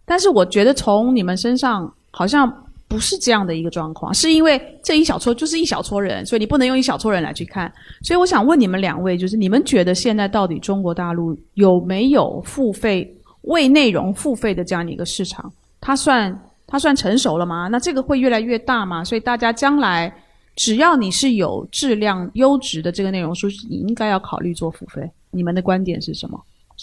[0.04, 2.52] 但是我觉得从你们身上好像。
[2.92, 7.72] 不是这样的一个状况，是因为这一小撮就是一小撮人，所以你不能用一小撮人来去看。
[8.02, 13.10] 所以我想问你们两位，就是你们觉得现在到底中国大陆有没有付费
[13.44, 15.50] 为内容付费的这样的一个市场？
[15.80, 16.38] 它算
[16.68, 17.70] 它算成熟了吗？
[17.70, 19.06] 那这个会越来越大吗？
[19.06, 20.14] 所以大家将来
[20.58, 25.10] 只要你是有质量优质的这个内容书，你应该要考虑做付费。
[25.32, 26.38] 你们的观点是什么？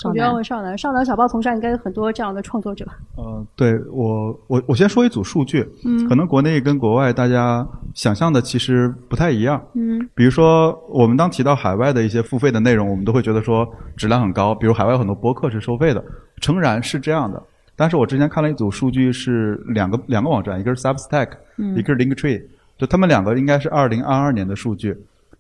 [0.05, 2.87] 我要问少南，少南小报从上应该有很多这样的创作者。
[3.17, 16.05] 呃，对我，我我先说一组数据，嗯，可能国内跟国外大家想象的其实不太一样，嗯，比如说我们当提到海外的一些付费的内容，我们都会觉得说质量很高，比如海外有很多播客是收费的，
[16.41, 17.43] 诚然是这样的。
[17.75, 21.31] 但是我之前看了一组数据，是两个两个网站，一个是 Substack，
[21.77, 22.43] 一个是 Linktree，
[22.77, 24.97] 就他们两个应该是二零二二年的数据，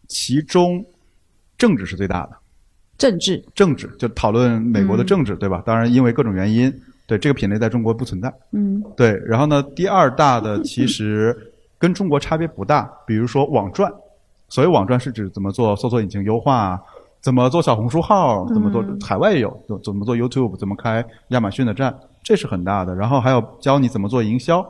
[0.06, 0.84] 其中
[1.56, 2.30] 政治是最大的。
[2.98, 5.62] 政治，政治就讨论美国的政治，对吧？
[5.64, 6.70] 当然，因为各种原因，
[7.06, 8.30] 对这个品类在中国不存在。
[8.50, 9.12] 嗯，对。
[9.24, 11.34] 然后呢，第二大的其实
[11.78, 13.90] 跟中国差别不大，比如说网赚。
[14.48, 16.82] 所谓网赚是指怎么做搜索引擎优化，
[17.20, 22.94] 怎么做小红书号，怎么做海外也有，怎怎么做 YouTube，怎么开亚马逊的站，这是很大的。
[22.96, 24.66] 然后还有教你怎么做营销。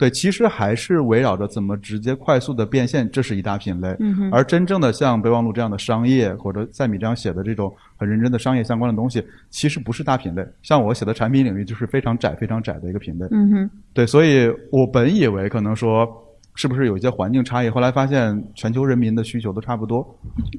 [0.00, 3.94] 对，其实还是围绕着怎么直接快速的变现，这是一大品类。
[3.98, 10.42] 嗯而真正的像备忘录这样的商业，或者赛米这样写的这种很认真的商业相关的东西，其实不是大品类。
[10.62, 13.26] 像我写的产品领域就是非常窄、非常窄的一个品类。
[13.30, 13.70] 嗯哼。
[13.92, 16.08] 对，所以我本以为可能说
[16.54, 20.02] 是不是有一些环境差异，后来发现全球人民的需求都差不多。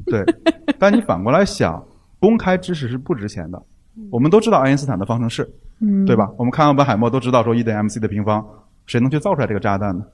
[0.05, 0.23] 对。
[0.77, 1.83] 但你反过来想，
[2.19, 3.59] 公开知识是不值钱的。
[4.11, 6.29] 我们都知道爱因斯坦的方程式，嗯，对吧？
[6.37, 8.45] 我们看奥本海默都知道说 E 等于 mc 的平方。
[8.85, 10.05] 谁能去造出来这个炸弹呢？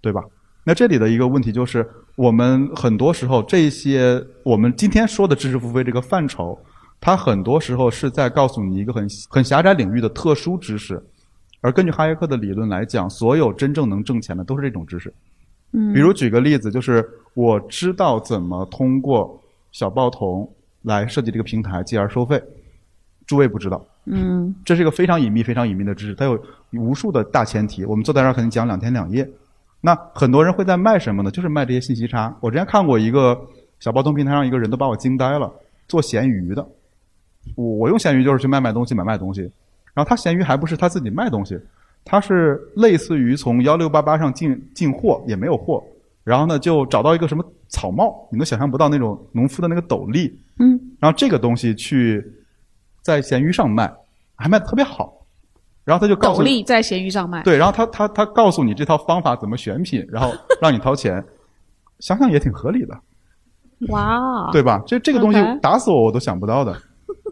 [0.00, 0.22] 对吧？
[0.64, 6.58] 那这里的一个问题就是，我们很多时候这些我们今天说的知识付费这个范畴，
[7.00, 11.02] 它很多时候是在告诉你一个很很狭窄领域的特殊知识，
[11.60, 15.12] 而根据哈耶克的理论来讲，所有真正能挣钱的都是这种知识。
[15.72, 15.92] 嗯。
[15.92, 19.38] 比如举个例子，就是我知道怎么通过
[19.72, 20.50] 小报童
[20.82, 22.42] 来设计这个平台，继而收费。
[23.26, 23.84] 诸位不知道。
[24.06, 26.38] 嗯，这是一个非常隐秘、非常隐秘的知识，它有
[26.72, 27.84] 无数的大前提。
[27.86, 29.26] 我们坐在这儿可能讲两天两夜。
[29.80, 31.30] 那很多人会在卖什么呢？
[31.30, 32.34] 就是卖这些信息差。
[32.40, 33.38] 我之前看过一个
[33.80, 35.50] 小包通平台上一个人都把我惊呆了，
[35.88, 36.66] 做闲鱼的。
[37.54, 39.40] 我我用闲鱼就是去卖卖东西、买卖东西。
[39.94, 41.58] 然后他闲鱼还不是他自己卖东西，
[42.04, 45.82] 他是类似于从幺六八八上进进货，也没有货。
[46.24, 50.38] 然后呢，就找到一个什么草帽，你都想象不到那种农夫的那个斗笠。
[50.58, 50.78] 嗯。
[51.00, 52.22] 然后这个东西去。
[53.04, 53.94] 在闲鱼上卖，
[54.34, 55.12] 还卖的特别好，
[55.84, 61.22] 然后他就告诉斗笠在闲鱼上卖，对，然后他他他告诉你这套方法怎么选品，然后让你掏钱，
[62.00, 62.98] 想想也挺合理的，
[63.88, 64.82] 哇，对吧？
[64.86, 66.74] 这这个东西打死我我都想不到的，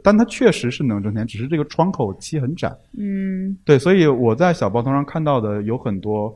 [0.04, 6.30] 但它确实是能挣钱，只是这个窗口期很窄，嗯，对，所以我在小报童上看到的有很多，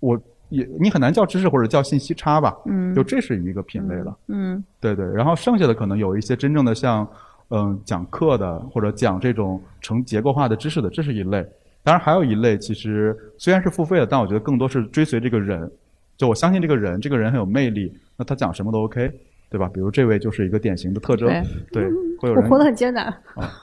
[0.00, 7.08] 我也你很难叫知识或者叫信息差吧，嗯，就这是一个品类了，嗯，对对，然后剩下的可能有一些真正的像。
[7.50, 11.44] 嗯，讲课的或者讲这种成结构化的知识的，这是一类。
[11.82, 15.70] 当然还有一类，其实虽然是付费的，但我觉得更多是追随这个人。
[16.16, 19.10] 就我相信这个人，这个人很有魅力，那他讲什么都 OK，
[19.50, 19.68] 对吧？
[19.72, 21.28] 比如这位就是一个典型的特征。
[21.72, 21.84] 对，
[22.20, 22.44] 会有人。
[22.44, 23.12] 我活得很艰难。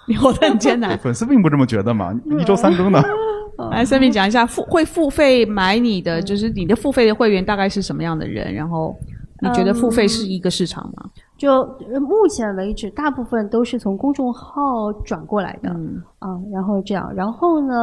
[0.08, 0.98] 你 活得很艰难。
[0.98, 2.14] 粉丝并不这么觉得嘛？
[2.40, 3.04] 一周三更的。
[3.72, 8.54] 来， 三明讲一下付会付费买你的，就是你的付费的会员大概是什么样的人？
[8.54, 8.96] 然后
[9.42, 11.10] 你觉得付费是一个市场吗？
[11.42, 11.66] 就
[12.00, 16.00] 目前为止，大部分都是从公众号转过来的，嗯。
[16.20, 17.74] 啊，然后这样，然后呢，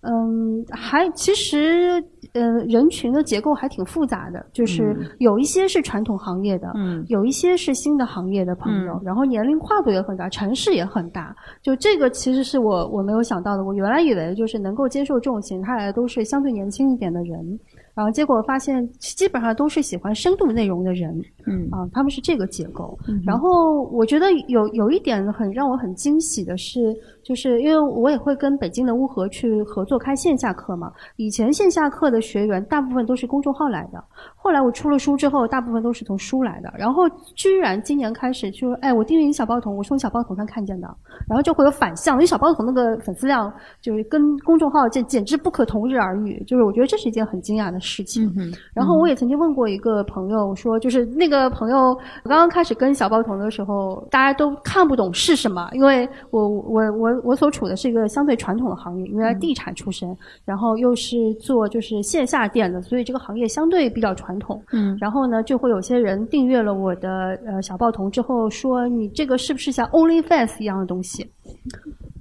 [0.00, 2.02] 嗯，还其实，
[2.32, 17.60] 呃，人群的结构还挺复杂的，就是有一些是传统行业的，嗯，有一些是新的行业的朋友，然后年龄跨度也很大，城市也很大，就这个其实是我我没有想到的，我原来以为就是能够接受这种形态的都是相对年轻一点的人。
[17.94, 21.14] 然后结果发现基本上都是喜欢深度内容的人，
[21.46, 22.98] 嗯啊，他们是这个结构。
[23.08, 30.92] 嗯然后我觉得有有一点很让我很惊喜的是，就是因为我也会跟北京的乌合去合作开线下课嘛。
[31.16, 34.02] 以前线下课的学员大部分都是公众号来的，
[34.36, 36.72] 后来我出了书之后，大部分都是从书来的。
[36.76, 40.86] 然后居然今年开始就说，哎，我订阅你小报童，我从小报童上看见的，
[41.28, 48.32] 然后就会有反向，因为小报童那个粉丝量就是跟公众号简简直不可同日而语，就是我觉得这是一件很惊讶的事情。
[48.36, 64.62] 嗯然后我也曾经问过一个朋友，我说就是那个朋友，我刚刚开始跟小报童的时候，大家都看不懂是什么，因为我我我我所处的是一个相对传统的行业，原来地产出身，然后又是做就是线下店的，所以这个行业相对比较传统。
[64.72, 71.30] 嗯然后呢，就会有些人订阅了我的呃小报童之后，说你这个是不是像 OnlyFans 一样的东西？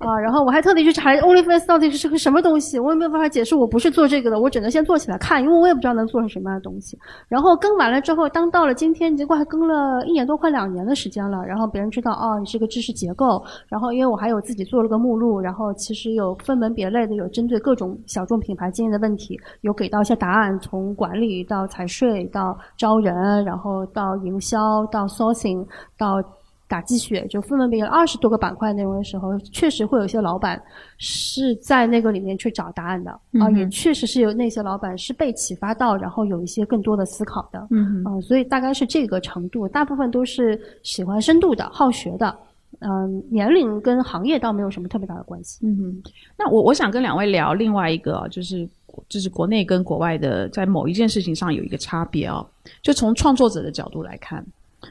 [0.04, 6.98] 啊，然后我还特地去查 OnlyFans 到底是个什么东西，我也没有办法解释，我不是做这个的，我只能先做起来看，因为我也不知道能做成什么样的东西。
[7.28, 11.44] 然后更完了之后，当到了今天，结果还更了一年多，快两年的时间了。
[11.46, 13.42] 然后别人知道哦，你是个知识结构。
[13.68, 25.66] 然后因为我还有自己做了个目录，然后其实有分门别类的，有针对各种小众品牌经营的问题，有给到一些答案，从管理到财税到招人，然后到营销到 sourcing
[25.98, 26.22] 到。
[26.68, 30.62] 打鸡血就分门别类二十多个板块内容的时候，确实会有一些老板
[30.98, 37.68] 是在那个里面去找答案的、啊，也确实是有那些老板是被启发到，然后有一些更多的思考的。
[37.70, 42.36] 嗯嗯，所以大概是这个程度，大部分都是喜欢深度的、好学的。
[42.80, 45.60] 嗯，年龄跟行业倒没有什么特别大的关系。
[45.66, 48.68] 嗯哼，那我我想跟两位聊另外一个啊，就是
[49.08, 52.44] 就是国内跟国外的在某一件事情上有一个差别啊，
[52.82, 54.44] 就从创作者的角度来看，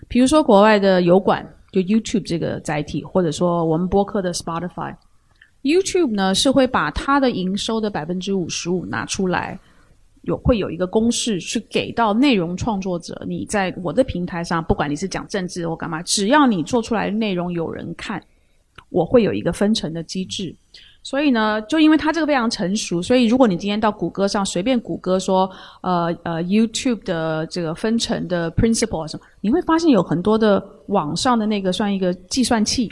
[0.09, 4.95] 比如说国外的油管就 YouTube 这个载体，或者说我们播客的 Spotify。
[5.63, 9.59] YouTube 呢是会把它的营收的百分之五十五拿出来，
[10.23, 13.25] 有会有一个公式去给到内容创作者。
[13.27, 18.23] 你在我的平台上，不管你是讲政治或干嘛，只要你做出来的内容有人看，
[18.91, 20.55] 我会有一个分成的机制。
[21.05, 25.51] 所以呢，就因为它这个非常成熟，所以如果你今天到谷歌上随便谷歌说，
[25.81, 32.89] 呃呃，YouTube 的这个分成的 principle 什么，你会发现有很多的网上的那个算一个计算器，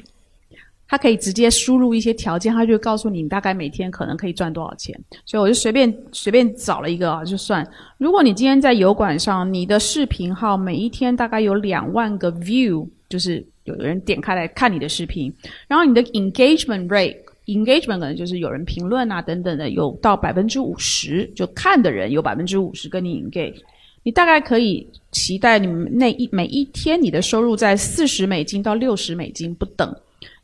[0.89, 4.93] 它可以直接输入一些条件，它就告诉你你大概每天可能可以赚多少钱。
[5.25, 7.65] 所以我就随便随便找了一个啊，就算
[7.97, 15.33] 如果你今天在油管上，你的视频号每一天大概有两万个 view，就是有人点开来看你的视频，
[15.69, 17.17] 然后你的 engagement rate。
[17.57, 23.57] Engagement 可能就是有人评论啊等等的，有到百分之五十，就看的人有百分之五十跟你 engage，
[24.03, 29.95] 你大概可以期待你那一每一天你的收入在四十美金到六十美金不等，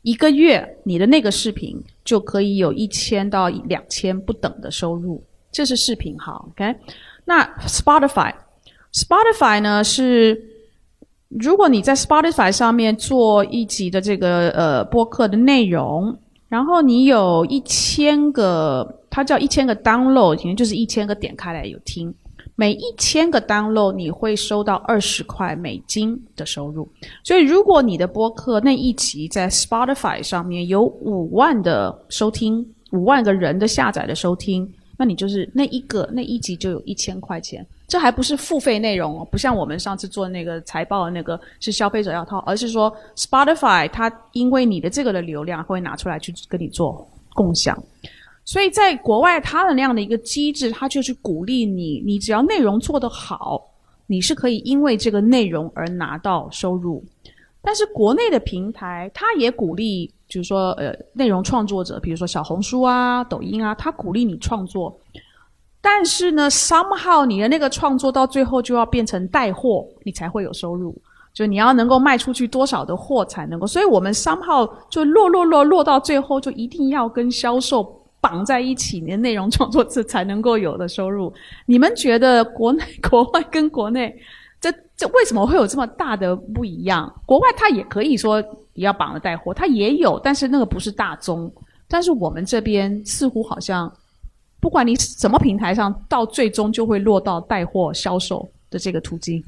[0.03, 6.75] 一个月你的那个视频就可以有一千到两千不等的收入，这是视频号，OK？
[7.25, 10.53] 那 Spotify，Spotify 呢是。
[11.29, 16.17] 如果你在 Spotify 上面做一集的这个呃播客的内容，
[16.49, 22.15] 然后你有一千个，它叫一千个 download，其实就是一千个点开来有听。
[22.55, 26.89] 每一千个 download 你会收到二十块美金的收入。
[27.23, 34.67] 所以如果你的播客那一集在 Spotify 上面有五万的收听，五万个人的下载的收听，
[34.97, 37.67] 那你就是那一个那一集就有一千块钱。
[37.89, 47.81] 这还不是付费内容哦，不像我们上次做那个财报的那个是消费者要掏，而是说 Spotify 它因为你的这个的流量会拿出来去跟你做共享，
[48.45, 53.63] 所以在国外它的那样的一个机制，它就是鼓励你，你只要内容做得好，
[54.09, 57.05] 你是可以因为这个内容而拿到收入。
[57.67, 64.97] 但是国内的平台，它也鼓励，就是说呃内容创作者，比如说小红书啊、抖音啊，它鼓励你创作。
[65.81, 70.97] 但是呢，somehow 你的那个创作到最后就要变成带货，你才会有收入。
[71.35, 77.85] 就你要能够卖出去多少的货才能够，所以我们 somehow 就落落落落到最后，就一定要跟销售
[78.21, 81.33] 绑在一起，你的内容创作者才能够有的收入。
[81.67, 84.17] 你们觉得国内、 国外跟国内，
[84.97, 87.13] 这这为什么会有这么大的不一样？
[87.25, 88.41] 国外它也可以说
[88.75, 91.53] 也要绑着带货，它也有，但是那个不是大宗。
[91.89, 93.93] 但是我们这边似乎好像。
[94.59, 99.41] 不管你什么平台上，到最终就会落到带货销售的这个途径。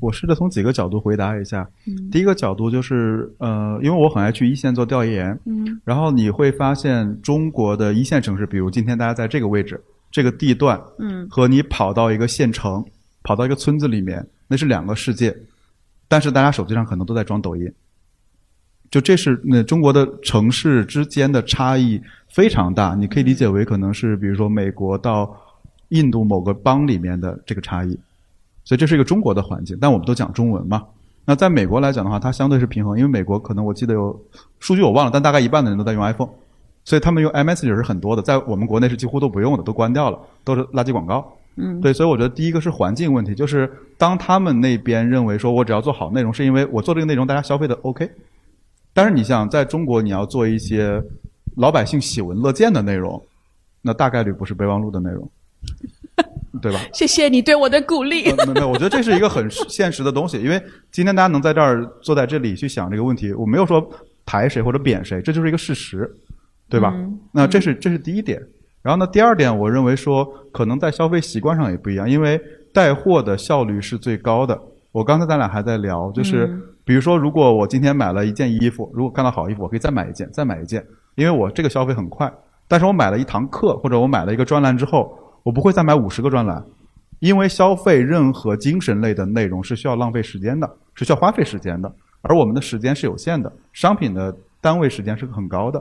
[0.00, 1.68] 我试着从几个角度回答一下。
[1.86, 9.78] 嗯、第一个角度就是，呃，因为我很爱去一线做调研，嗯，然后你会发现中国的一线城市，比如今天大家在这个位置、
[10.10, 12.82] 这个地段，嗯，和你跑到一个县城、
[13.24, 15.36] 跑到一个村子里面，那是两个世界。
[16.08, 17.72] 但是大家手机上可能都在装抖音。
[18.90, 25.36] 就这是那中国的城市之间的差异非常大，你可以理解为可能是比如说美国到
[25.88, 27.98] 印度某个邦里面的这个差异。
[28.64, 30.82] 所以这是一个中国的环境，但我们都讲中文嘛。
[31.24, 34.24] 那在美国来讲的话，它相对是平衡，因为美国可能我记得有
[34.60, 36.30] 数据我忘了，但大概一半的人都在用 iPhone，
[36.84, 41.36] 所以他们用 iMessage 是很多的，在我们国内是几乎都不用的，都关掉了，都是垃圾广告。
[41.56, 48.10] 嗯，对，所以我觉得第一个是环境问题，就是当他们那边认为说我只要做好内容，是因为我做这个内容大家消费的 OK，
[48.92, 51.02] 但是你想在中国你要做一些
[51.56, 53.22] 老百姓喜闻乐见的内容，
[53.82, 55.28] 那大概率不是备忘录的内容。
[56.62, 56.80] 对吧？
[56.90, 58.24] 谢谢你对我的鼓励。
[58.24, 60.38] 没有没有，我觉得这是一个很现实的东西。
[60.38, 63.86] 因为今天大家能在这儿坐在这里去想这个问题，我没有说
[64.24, 66.10] 抬谁或者贬谁，这就是一个事实，
[66.70, 66.94] 对吧？
[67.30, 68.42] 那这是这是第一点。
[68.86, 72.40] 然后呢，第二点，我认为说可能在消费习惯上也不一样，因为
[72.72, 74.56] 带货的效率是最高的。
[74.92, 76.46] 我刚才咱俩还在聊，就是
[76.84, 82.32] 比如说，如果我今天买了一件衣服，如果看到好衣服，我可以再买一件，再买一件，因为我这个消费很快。
[82.68, 85.12] 但是我买了一堂课或者我买了一个专栏之后。
[85.42, 86.60] 我不会再买五十个专栏，
[87.20, 91.88] 因为消费任何精神类的内容是需要浪费时间的，是需要花费时间的，
[92.22, 95.80] 而我们的时间是有限的，商品的单位时间是很高的，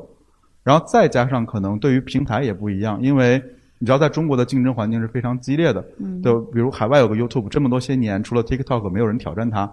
[0.65, 3.41] 然后再加上可能对于平台也不一样，因为
[3.79, 9.71] 你知道在中国的竞争环境是非常激烈的，嗯就比如海外有个 YouTube 这么多些年，除了 TikTok 没有人挑战它，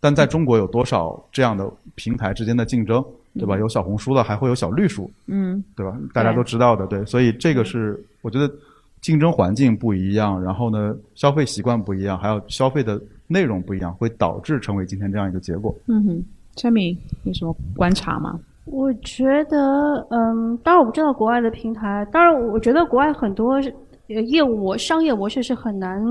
[0.00, 3.56] 但在中国有多少这样的平台之间的竞争，对吧？
[3.56, 5.96] 有小红书的，还会有小绿书，嗯，对吧？
[6.12, 8.52] 大家都知道的，对，所以这个是我觉得。
[9.00, 15.74] 竞争环境不一样，然后呢，消费习惯不一样，还有消费的内容不一样，会导致成为今天这样一个结果。
[15.86, 16.24] 嗯哼
[16.54, 18.38] ，Jamie 有什么观察吗？
[18.70, 23.60] 我觉得，嗯，当然我不知道国外的平台，当然我觉得国外很多
[24.06, 26.02] 业务商业模式是很难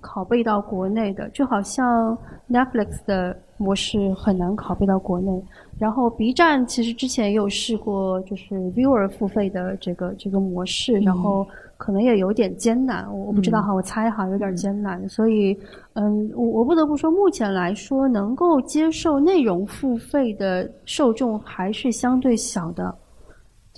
[0.00, 2.16] 拷贝到国内的，就好像
[2.50, 5.42] Netflix 的模式很难拷贝到国内。
[5.78, 11.46] 然后 B 站其实之前也有试过，就是 Viewer 付费的这个这个模式，然后。
[11.76, 15.06] 可能也有点艰难，我我不知道哈，我猜哈，有点艰难。
[15.08, 15.56] 所以，
[15.94, 22.84] 嗯，我我不得不说，目前来说，能够接受内容付费的受众还是相对小的，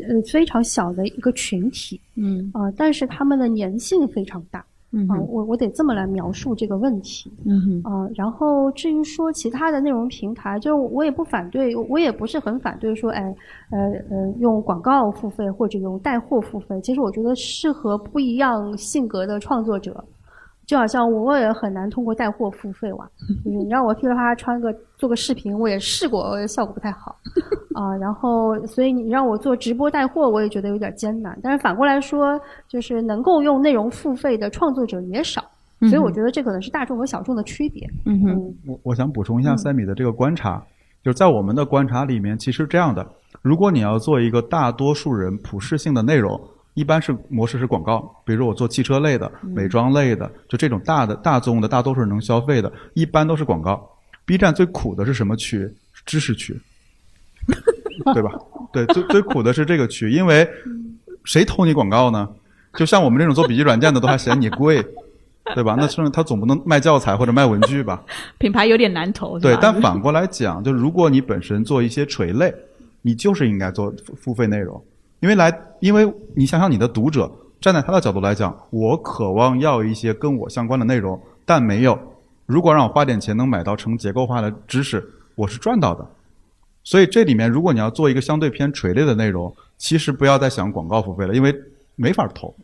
[0.09, 2.01] 呃，非常小的一个群体。
[2.15, 4.65] 嗯啊，但是他们的粘性非常大。
[4.91, 7.31] 嗯，我我得这么来描述这个问题。
[7.45, 13.35] 嗯哼，啊，然后至于说其他的内容平台，就是我也不反对，我也不是很反对说，哎，
[13.71, 13.79] 呃
[14.11, 16.81] 呃，用广告付费或者用带货付费。
[16.81, 20.03] 其实我觉得适合不一样性格的创作者。
[20.69, 23.09] 就好像我也很难通过带货付费哇，
[23.43, 27.17] 你让我噼里啪啦穿个做个视频，我也试过，效果不太好
[27.75, 27.97] 啊。
[27.97, 31.39] 然后，所以你让我做直播带货，我也觉得有点艰难。
[31.43, 32.39] 但是反过来说，
[32.69, 35.43] 就是能够用内容付费的创作者也少，
[35.89, 37.89] 所以我觉得这可能是大众和小众的区别。
[38.05, 40.63] 嗯哼，我我想补充一下赛米的这个观察，
[41.03, 43.07] 就是在我们的观察里面，其实这样的，
[43.41, 46.39] 如果你要做一个大多数人普适性的内容。
[46.79, 53.85] 一般是模式是广告，比如说我做汽车类的、美妆类的，就这种大的大宗的大多数人能消费的，一般都是广告。
[54.25, 55.69] B 站最苦的是什么区？
[56.07, 56.57] 知识区，
[58.15, 58.31] 对吧？
[58.73, 60.49] 对，最最苦的是这个区，因为
[61.25, 62.29] 谁投你广告呢？
[62.75, 64.81] 就像我们这种做笔记软件的，都还嫌你贵，
[65.57, 65.75] 对吧？
[65.77, 68.05] 那是他总不能卖教材或者卖文具吧？
[68.39, 69.37] 品牌有点难投。
[69.41, 72.55] 对，但反过来讲，就如果你本身做一些垂类，
[73.03, 74.81] 你就是应该做付费内容。
[75.21, 81.99] 因为来，因为你想想你的读者，站在他的角度来讲，我渴望要一些跟我相关的内容，但没有。
[82.47, 86.07] 如果让我花点钱能买到成结构化的知识，我是赚到的。
[86.85, 91.55] 所以这里面，如果你要做一个相对偏垂类的内容，其实不要再想广告付费了，因为
[91.97, 92.55] 没法投，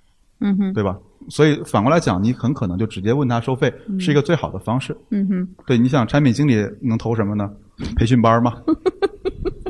[0.40, 0.96] 嗯哼，对吧？
[1.28, 4.96] 所以反过来讲，你很可能就直接问他收费，是一个最好的方式。
[5.10, 7.50] 嗯哼，对，你想产品经理能投什么呢？
[7.96, 8.54] 培训班吗？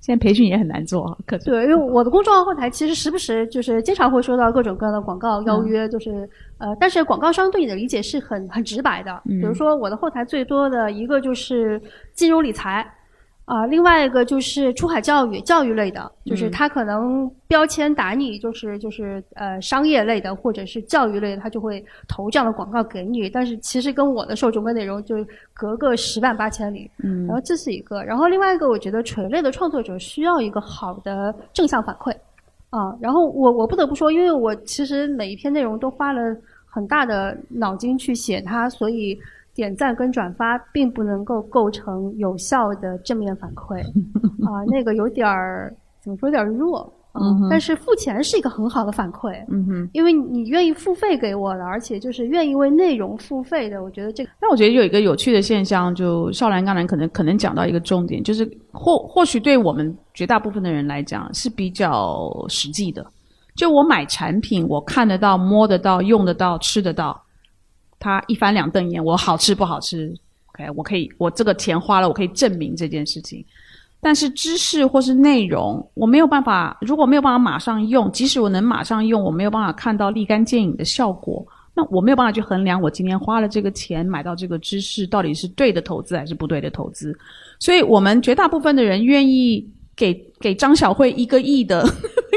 [0.00, 6.28] 现在培训也很难做，可对，因为我的公众号后台其实时不时就是经常会收到各种各样的广告邀约，就是
[6.58, 11.80] 呃，但是广告商对你的理解是很很直白的，比如说我的后台最多的一个就是
[12.14, 12.86] 金融理财。
[13.50, 23.28] 啊，另外一个就是出海教育，教育类的，就是他可能标签打你，就是就是呃商业类的或者是教育类的，他就会投这样的广告给你。
[23.28, 25.16] 但是其实跟我的受众跟内容就
[25.52, 26.88] 隔个十万八千里。
[27.02, 32.14] 嗯，然后这是一个，然后另外一个，我觉得垂类的创作者需要一个好的正向反馈。
[32.70, 36.20] 啊，然后我我不得不说，因为我其实每一篇内容都花了
[36.66, 39.18] 很大的脑筋去写它，所以。
[39.54, 43.80] 点赞跟转发并不能够构成有效的正面反馈，
[44.46, 54.30] 啊，那个有点儿怎么说有点弱，嗯，但是付钱是一个很好的反馈，嗯哼，因为你愿意付费给我了，而且就是愿意为内容付费的，我觉得这个。
[54.40, 63.04] 那我觉得有一个有趣的现象，就少兰刚才可能可能讲到一个重点，就是或或许对我们绝大部分的人来讲是比较实际的。
[63.56, 67.20] 就我买产品，我看得到、摸得到、用得到、吃得到，
[68.00, 70.12] 他一翻两瞪眼，我好吃不好吃
[70.52, 73.44] ？OK，我可以，我这个钱花了，我可以证明这件事情。
[74.00, 87.14] 但是知识或是内容，我没有办法，如果没有办法马上用，即使我能马上用，我没有办法看到立竿见影的效果，那我没有办法去衡量我今天花了这个钱买到这个知识到底是对的投资还是不对的投资。
[87.58, 91.86] 所以我们绝大部分的人愿意给给张小慧一个亿的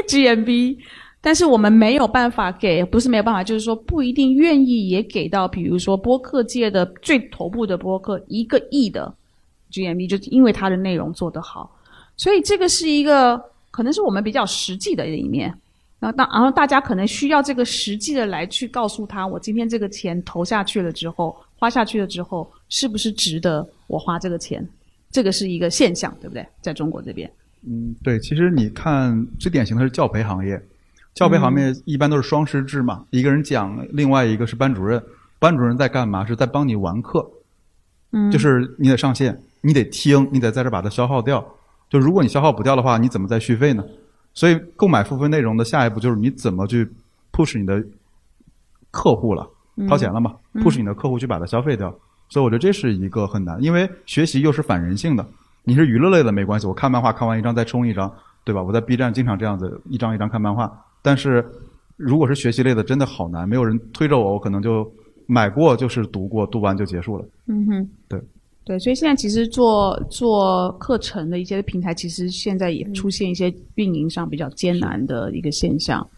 [0.06, 0.76] GMB，
[1.24, 9.10] 但是我们没有办法给，不是没有办法，就是说不一定愿意也给到，比如说播客界的最头部的播客一个亿的。
[9.72, 11.74] GMV 就因为它的内容做得好，
[12.14, 15.52] 所以这个是一个可能是我们比较实际的一面。
[15.98, 24.68] 然后大然后大家可能需要这个实际的来去告诉他，我今天这个钱投下去了之后，花下去了之后，是不是值得我花这个钱？
[25.10, 26.46] 这个是一个现象，对不对？
[26.60, 27.30] 在中国这边，
[27.66, 28.18] 嗯，对。
[28.18, 30.62] 其实你看最典型的是教培行业，
[31.14, 35.02] 教培行业一般都是双师制嘛，一个人讲，另外一个是班主任。
[35.38, 36.24] 班主任在干嘛？
[36.24, 37.24] 是在帮你完课，
[38.12, 39.40] 嗯，就是你得上线。
[39.60, 41.42] 你得听，你得在这把它消耗掉。
[41.88, 43.84] 就如果你消耗不掉的话，你怎么再续费呢？
[44.34, 46.90] 所以购买付费内容的下一步就是你怎么去
[47.32, 47.82] push 你的
[48.90, 49.48] 客户了，
[49.88, 51.94] 掏钱了嘛？push 你的客户去把它消费掉。
[52.28, 55.24] 所以我觉得这是一个很难，因为学习又是反人性的。
[55.62, 58.12] 你是娱乐类的没关系，我看漫画看完一张再充一张，
[58.44, 58.62] 对吧？
[58.62, 60.70] 我在 B 站经常这样子一张一张看漫画。
[61.04, 61.44] 但是
[61.96, 64.90] 如果是学习类的，真的好难，没有人推着我，我可能就
[65.26, 67.24] 买过就是读过，读完就结束了。
[67.46, 68.20] 嗯哼，对。
[68.66, 76.08] 对，所以现在其实做做课程的一些平台，其实现在也出现一些运营上比较艰难的一个现象。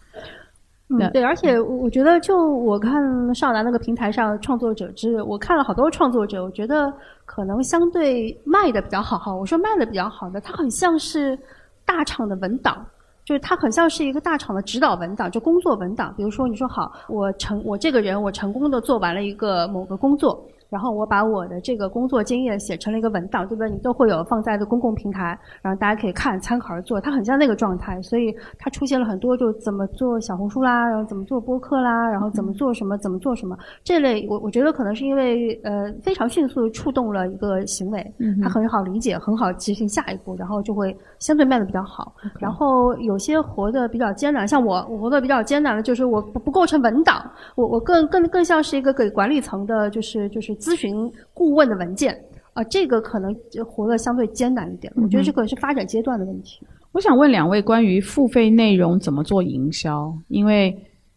[0.87, 6.89] 嗯，对，而且我觉得，就我看少南那个平台上创作者之，我看了好多创作者，我觉得
[7.25, 9.35] 可能相对卖的比较好哈。
[9.35, 11.37] 我说卖的比较好的，它很像是
[11.83, 12.87] 大厂的文档，
[13.27, 16.13] 就是它很像是一个大厂的指导文档，就工作文档。
[16.15, 20.41] 比如说，你说好，我成我这个人，我成功的做完了一个某个工作。
[20.69, 23.69] 然后我把我的这个工作经验写成了一个文档，对不对？
[23.69, 26.99] 你都会有放在的公共平台，然后大家可以看参考而做。
[26.99, 34.27] 它很像那个状态，所以它出现了很多就怎么做小红书啦，然后怎么做播客啦，然后怎么做什么，怎么做什么这类。
[34.29, 38.13] 我我觉得可能是因为呃非常迅速触动了一个行为，
[38.43, 42.13] 它很好理解，很好执行下一步，然后就会相对卖的比较好。
[42.39, 47.23] 然后有些活的比较艰难，像我我活的比较艰难的就是我不不构成文档，
[47.55, 50.56] 我我更更更像是一个给管理层的，就是就是。
[50.59, 50.95] 咨询
[51.33, 52.17] 顾问的文件
[52.53, 53.33] 啊，这个可能
[53.65, 54.91] 活得相对艰难一点。
[54.95, 56.65] 我觉得这可能是发展阶段的问题。
[56.91, 60.75] 我想问两位关于付费内容怎么做营销，因为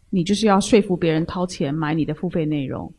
[0.09, 2.91] 你就是要说服别人掏钱买你的付费内容。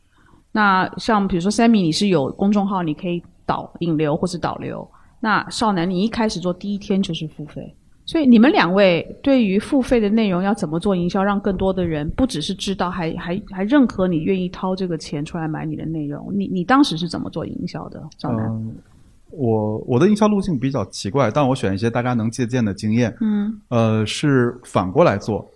[0.51, 4.87] 那像比如说 Sammy，你是有公众号，你可以导引流或是导流。
[5.21, 7.75] 那少男，你一开始做第一天就是付费。
[8.13, 16.31] 所以你们两位对于付费的内容要怎么做营销，让更多的人不只是知道，还还还认可你愿意掏这个钱出来买你的内容？
[16.37, 18.03] 你你当时是怎么做营销的？
[18.19, 18.71] 张楠，
[19.31, 23.17] 我我的营销路径比较奇怪，但我选一些大家能借鉴的经验。
[23.23, 25.49] 嗯，呃，是反过来做。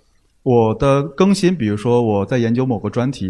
[0.47, 3.29] 我的更新，比如说我在研究某个专题，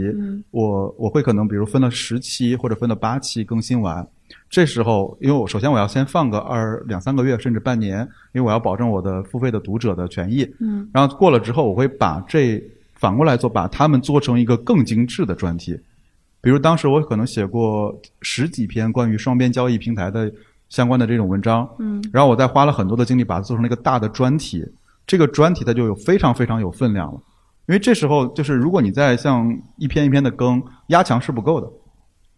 [0.50, 4.06] 我我会可能比如分了十期或者分了八期更新完。
[4.50, 8.00] 这时候，因为我首先我要先放个二两三个月，甚至半年，
[8.34, 10.46] 因为我要保证我的付费的读者的权益。
[10.60, 10.86] 嗯。
[10.92, 12.62] 然后过了之后，我会把这
[12.92, 15.74] 反过来做，把他们做成一个更精致的专题。
[16.42, 20.30] 比如当时我可能写过十几篇关于双边交易平台的
[20.68, 21.66] 相关的这种文章。
[21.78, 22.04] 嗯。
[22.12, 24.62] 然后我再花了很多的精力把它做成了一个大的专题。
[25.06, 27.20] 这个专题它就有非常非常有分量了。
[27.66, 31.68] 因为这时候就是如果你在像一篇一篇的更，压强是不够的。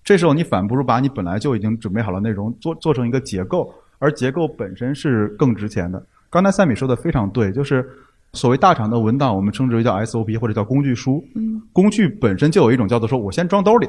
[0.02, 6.02] 这时候你反不如把你本来就已经准备好了内容做做成一个结构，而结构本身是更值钱的。
[6.30, 7.86] 刚才赛米说的非常对，就是
[8.32, 11.22] 所谓大厂的文档，我们称之为叫 SOP 或者叫工具书。
[11.34, 13.86] 嗯，工具本身就有一种叫做说我先装兜里，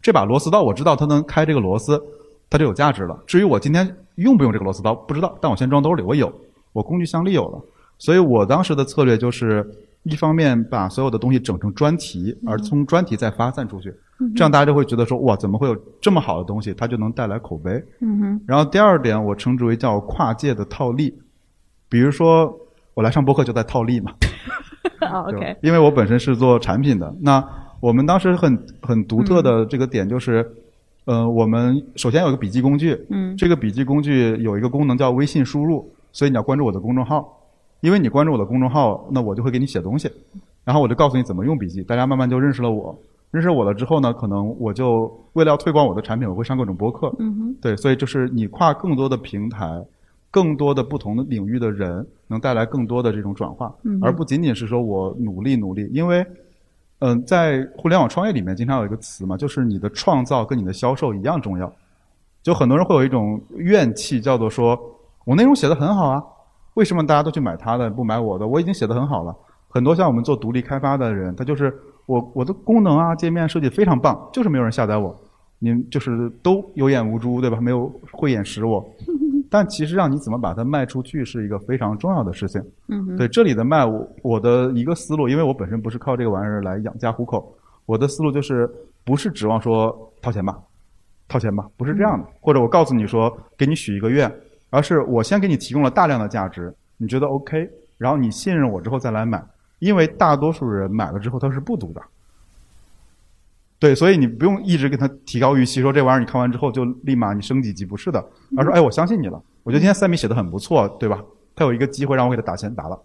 [0.00, 2.02] 这把螺丝刀我知道它能开这个螺丝，
[2.48, 3.22] 它就有价值了。
[3.26, 6.32] 至于我今天用不用这个螺丝刀不知道，但我先装兜里，我有，
[6.72, 7.60] 我工具箱里有了。
[7.98, 9.68] 所以我当时的策略就是。
[10.04, 13.92] 一方面把所有的东西整成专题，而从专题再发散出去，
[14.34, 16.72] 这样大家就会觉得说哇，怎么会有这么好的东西？
[16.72, 17.72] 它就能带来口碑。
[18.00, 18.40] 嗯哼。
[18.46, 21.12] 然后第二点，我称之为叫跨界的套利，
[21.90, 22.58] 比如说
[22.94, 24.12] 我来上播客就在套利嘛。
[25.26, 25.56] OK。
[25.62, 27.44] 因为我本身是做产品的，那
[27.80, 30.48] 我们当时很很独特的这个点就是，
[31.04, 37.34] 呃，我们首先有一个笔记工具，嗯，这个笔记工具有一个功能叫微信输入，所以你要关注我的公众号。
[37.80, 40.10] 因为你关注我的公众号，那我就会给你写东西，
[40.64, 42.96] 然后我就告诉你怎么用笔记，大家慢慢就认识了我。
[43.30, 45.02] 认识我了之后呢，可能我就
[45.34, 47.14] 为了要推广我的产品，我会上各种播客。
[47.18, 47.54] 嗯哼。
[47.60, 49.84] 对，所以就是你跨更多的平台，
[50.30, 55.86] 更多的不同的领域的人，能带来更多的这种转化，嗯而不仅仅是说我努力努力。
[55.92, 56.24] 因为，
[57.00, 61.70] 嗯、在互联网创业里面，经常有一个词嘛，就是你的创造跟你的销售一样重要。
[62.42, 64.78] 就很多人会有一种怨气，叫做说
[65.26, 66.24] 我内容写的很好啊，
[66.78, 68.46] 为什么大家都去买他的，不买我的？
[68.46, 69.34] 我已经写的很好了。
[69.68, 71.76] 很多像我们做独立开发的人，他就是
[72.06, 75.12] 我我的功能啊、界面设计非常棒，就是没有人下载我。
[75.58, 77.60] 您就是都有眼无珠，对吧？
[77.60, 78.88] 没有慧眼识我。
[79.50, 82.62] 但其实让你怎么把它卖出去是一个非常重要的事情。
[82.86, 87.52] 嗯，对这里的卖，我我的一个思路，因为我本身不是靠这个玩意儿来养家糊口，
[87.86, 88.70] 我的思路就是
[89.04, 90.56] 不是指望说掏钱吧，
[91.26, 92.24] 掏钱吧，不是这样的。
[92.40, 94.32] 或者我告诉你说给你许一个愿，
[94.70, 99.42] 而是我先给你提供了大量的价值，你觉得 OK，然后你信任我之后再来买，
[99.78, 102.02] 因为大多数人买了之后他是不读的。
[103.78, 108.24] 对，所以你不用一直给他提高预期，说这玩意儿你看完之后就立马你升几级，不是的，
[108.56, 111.22] 而说哎，我相信你了，我觉得今天三米写的很不错，对吧？
[111.54, 113.00] 他有一个机会让我给他打钱，打了。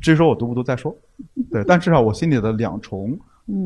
[0.00, 0.96] 至于说我读不读再说，
[1.50, 3.18] 对，但至少我心里的两重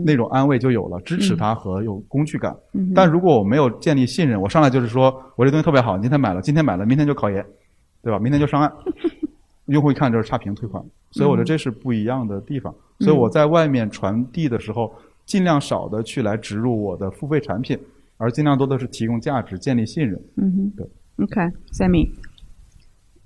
[0.05, 2.55] 那种安慰就有了，支持他和有工具感。
[2.72, 7.45] 嗯但如果我没有建立信任，我上来就是说我这东西特别好，你今天买了，今天买了，明天就考研，
[8.03, 8.18] 对吧？
[8.18, 8.72] 明天就上岸，
[9.66, 12.74] 用户一看就是差评退款，所以我觉得这是不一样的地方。
[13.01, 14.93] 所以我在外面传递的时候，
[15.26, 17.78] 尽量少的去来植入我的付费产品，
[18.18, 20.20] 而尽量多的是提供价值，建立信任。
[20.37, 20.87] 嗯哼，对
[21.24, 22.09] ，OK，Sammy，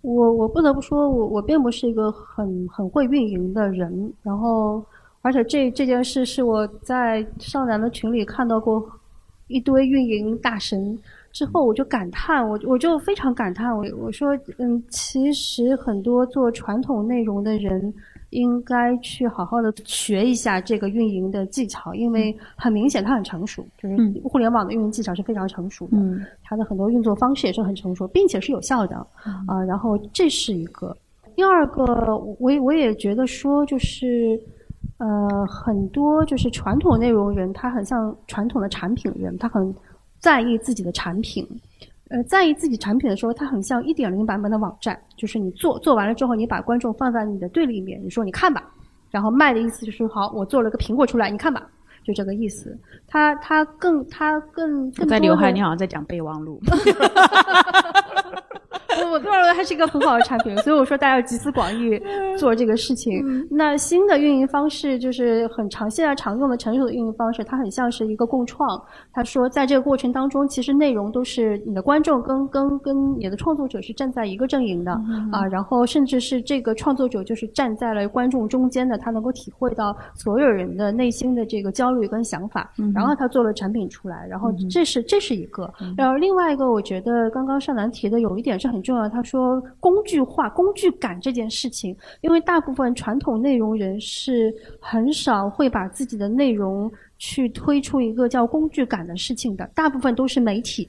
[0.01, 4.85] 我我不得不说，我我并不是一个很很会运营的人，然后
[5.29, 8.83] 而且这这件事是我在上南的群里看到过
[9.49, 10.99] 一堆运营大神
[11.33, 17.93] 之后，我就感叹，我我就非常感叹，我我说，嗯，其实很多做传统内容的人。
[18.31, 25.97] 应该去好好的学一下这个运营的技巧，因为很明显它很成熟，就是嗯互联网的运营技巧是非常成熟的。
[25.97, 28.97] 嗯它的很多运作方式也是很成熟，并且是有效的
[29.47, 30.95] 啊、然后这是一个，
[31.35, 34.39] 第二个，我也我也觉得说，就是
[34.99, 39.75] 呃，很多就是传统内容人，他很像传统的产品人，他很
[40.19, 41.47] 在意自己的产品。
[42.11, 48.65] 呃，在意自己产品的时候，他很像一点零版本的网站，就是你做做完了之后，你把观众放在你的对立面，你说你看吧，
[49.11, 51.63] 然后卖的意思就是好，我做了个苹果出来，你看吧，
[52.03, 52.77] 就这个意思。
[53.07, 56.59] 他他更他更在刘海，你好像在讲备忘录。
[59.05, 62.01] 我我个人认为它是一个很好的产品，所以我说大家要集思广益
[62.39, 63.25] 做这个事情。
[63.51, 68.69] 那新的运营方式就是很常现在常用的成熟的运营方式，它很像是一个共创。
[69.13, 74.93] 他说，在这个过程当中，其实内容都是你的观众跟跟跟你的创作者是站在一个阵营的
[75.33, 100.89] 啊，然后甚至是这个创作者就是站在了观众中间的，他能够体会到所有人的内心的这个焦虑跟想法，然后他做了产品出来，然后这是这是一个，然后另外一个，我觉得刚刚尚南提的有一点是很重要，他说工具化、工具感这件事情，因为大部分传统内容人是很少会把自己的内容去推出一个叫工具感的事情的，大部分都是媒体。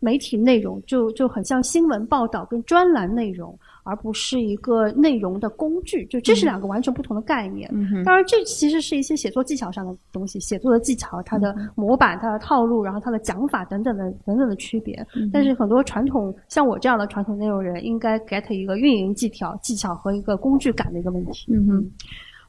[0.00, 7.68] 媒体内容就就很像新闻报道跟专栏内容，而不是一个内容的工具，就这是两个完全不同的概念。
[7.72, 14.94] 嗯当然，这其实是一些写作技巧上的东西，写作的技巧、它的模板、它的套路，然后它的讲法等等的等等的区别。
[15.14, 21.52] 嗯但是很多传统像我这样的传统内容人，应该 get 一个运营技巧、技巧和一个工具感的一个问题。
[21.52, 21.90] 嗯哼，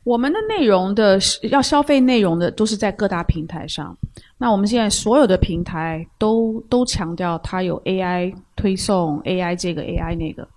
[0.04, 1.20] 我们的内容的
[1.52, 3.96] 要消费内容的都是在各大平台上。
[4.38, 10.48] 那我们现在所有的平台都都强调它有 AI 推送，AI 这个 AI 那个，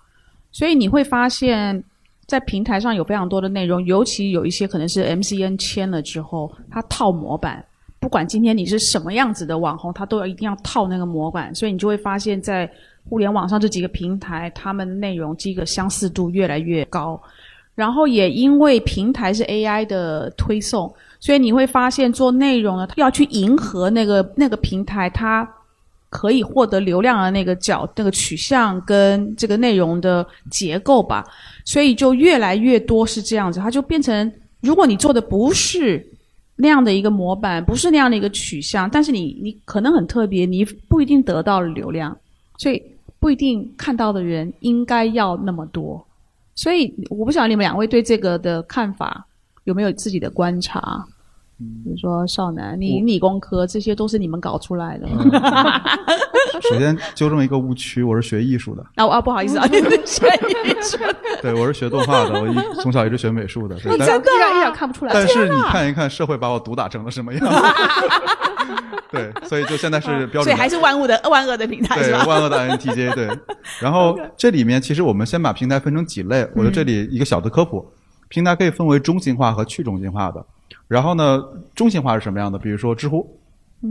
[0.53, 1.82] 所以你会发现
[2.26, 7.64] 在平台上有非常多的内容，尤其有一些可能是 MCN 签了之后，它套模板。
[7.99, 12.68] 不管今天你是什么样子的网红，他都要一定要套那个模板，所以你就会发现，在
[13.09, 17.20] 互联网上这几个平台，他们内容这个相似度越来越高。
[17.74, 25.48] 然后也因为平台是 AI 的推送，所以你会发现做内容呢，要去迎合那个那个平台它
[26.10, 31.24] 可以获得流量的那个角、那个取向跟这个内容的结构吧，
[31.64, 36.06] 所以就越来越多是这样子，它就变成如果你做的不是
[36.56, 42.14] 那样的一个模板，不是那样的一个取向，但是你你可能很特别，你不一定得到了流量，
[42.58, 42.80] 所以
[43.18, 46.06] 不一定看到的人应该要那么多。
[46.55, 49.26] 所以我不晓得你们两位对这个的看法
[49.64, 51.05] 有没有自己的观察？
[51.84, 55.08] 比如说少男，你理工科这些都是你们搞出来的。
[56.60, 65.12] 首先纠正一个误区，我是学艺术的，啊啊，不好意思啊，你 是学艺术的对我是学动画的，我一从小一直学美术的，对但一点一点看不出来。
[65.12, 67.40] 但是你看一看社会把我毒打成了什么样？
[69.10, 73.28] 对，所以就现在是标准，所以还是万物的万恶的平台对，万恶的 INTJ 对。
[73.80, 77.84] 然后这里面其实我们先把平台分成几类，我觉得这里一个小的科普，
[78.28, 80.44] 平台可以分为中心化和去中心化的。
[80.93, 81.43] 然后呢，
[81.74, 82.59] 中心化是什么样的？
[82.59, 83.26] 比如说知乎，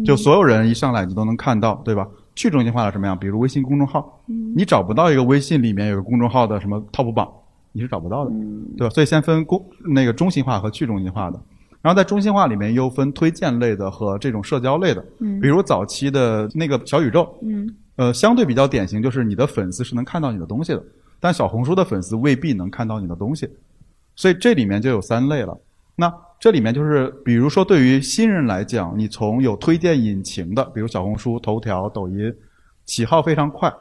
[0.05, 2.07] 就所有人一上来你都能看到，对吧？
[2.35, 3.17] 去中心化的什么样？
[3.17, 4.21] 比如微信公众号，
[4.55, 7.27] 你找不到一个微信里面有个公众号的什么 top 榜，
[7.71, 8.31] 你是找不到的，
[8.77, 8.89] 对吧？
[8.93, 11.41] 所以先分公那个中心化和去中心化的。
[11.81, 15.03] 然后在中心化里面又分推荐类的和这种社交类的，
[15.41, 17.27] 比如早期的那个小宇宙，
[17.95, 20.83] 呃，相对比较典型，就是你的粉丝是能看到你的东西的，
[21.19, 23.49] 但小红书的粉丝未必能看到你的东西，
[24.15, 25.57] 所以这里面就有三类了。
[26.01, 32.35] 那这里面就是，比如说对于新人来讲，你从有推荐引擎的，比如小红书、头条、抖音，
[32.85, 33.71] 起号非常快，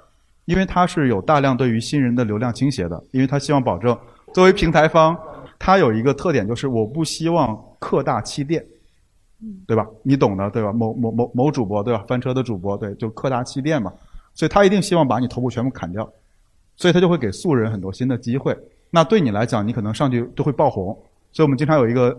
[0.45, 3.99] 因为它是有大量对于新人的流量倾斜的，因为它希望保证
[4.35, 5.18] 作为平台方。
[5.59, 8.62] 它有一个特点，就是我不希望客大欺店，
[9.66, 9.87] 对吧？
[10.03, 10.71] 你懂的，对吧？
[10.75, 12.05] 某某某某主播，对吧？
[12.07, 13.91] 翻车的主播，对，就客大欺店嘛。
[14.35, 16.07] 所以他一定希望把你头部全部砍掉，
[16.77, 18.55] 所以他就会给素人很多新的机会。
[18.91, 20.95] 那对你来讲，你可能上去就会爆红。
[21.33, 22.16] 所以我们经常有一个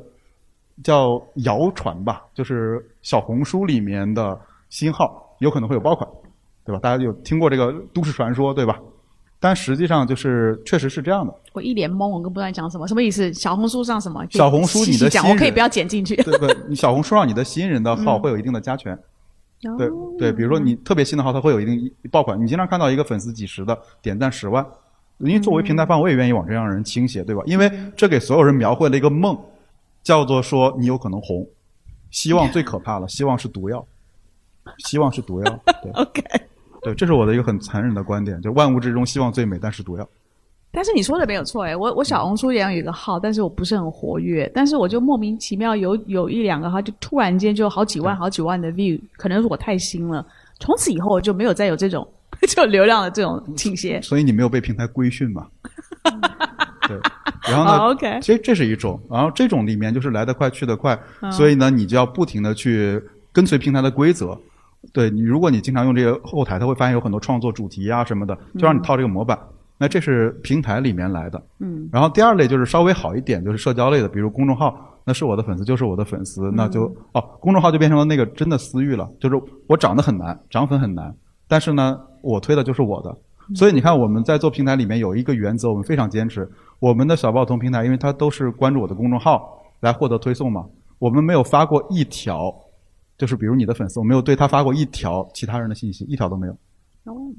[0.84, 4.40] 叫谣传吧，就是小红书里面的
[4.70, 6.10] 新号有可能会有爆款，
[6.66, 6.80] 对吧？
[6.82, 8.80] 大家有听过这个都市传说，对吧？
[9.40, 11.34] 但实际上就是确实是这样的。
[11.54, 13.34] 我一脸懵，我跟不知道讲什么，什么意思？
[13.34, 14.24] 小红书上什么？
[14.30, 16.16] 小红书你的新人，我可以不要剪进去。
[16.18, 18.98] 对对，你小红书上你的新人的号会有一定的加权。
[19.78, 22.40] 对对，比如说你特别新的号，它会有一定爆款。
[22.42, 24.66] 你经常看到一个粉丝几十的，点赞十万，
[25.24, 27.42] 因为作为平台方，我也愿意往这样的人倾斜，对吧？
[27.46, 29.38] 因为这给所有人描绘了一个梦，
[30.04, 31.48] 叫做说你有可能红。
[32.10, 33.86] 希望最可怕了，希望是毒药，
[34.80, 35.60] 希望是毒药。
[35.82, 35.92] 对。
[35.96, 36.24] OK。
[36.82, 40.08] 对，这是我的一个很残忍的观点，就万物之中希望最美，但是毒药。
[40.72, 50.26] 但是你说的没有错哎，我我小红书也有一个号，但是我不是很活跃，但是我就莫名其妙有有一两个号，就突然间就好几万、好几万的 view，可能是我太新了，
[50.60, 52.08] 从此以后我就没有再有这种
[52.50, 54.02] 就流量的这种倾斜。
[54.02, 55.48] 所以你没有被平台规训嘛？
[56.88, 57.00] 对，
[57.48, 61.00] 然后呢？OK，其实这是一种，然后这种里面就是来得快去得快，
[61.32, 64.38] 所以呢，你就要不停的去跟随平台的规则。
[64.92, 69.38] 对你，如果你经常用这个后台，他会发现有很多创作主题啊什么的，就让你套这个模板。
[69.78, 71.42] 那这是平台里面来的。
[71.60, 71.88] 嗯。
[71.92, 74.76] 然后第二类就是稍微好一点，就是社交类的，比如公众号，
[75.06, 81.16] 那是我的粉丝就是我的粉丝，那就哦，公众号就变成了那个真的私域了，就是我涨得很难，涨粉很难，
[81.48, 83.18] 但是呢，我推的就是我的。
[83.56, 86.50] 所以你看我们在做平台里面有一个原则，我们非常坚持，
[86.80, 90.66] 我们的小报童平台，因为它都是关注我的公众号来获得推送嘛，
[91.00, 92.54] 我们没有发过一条。
[93.18, 96.58] 就是比如你的粉丝，我没有对他发过一条其他人的信息，一条都没有。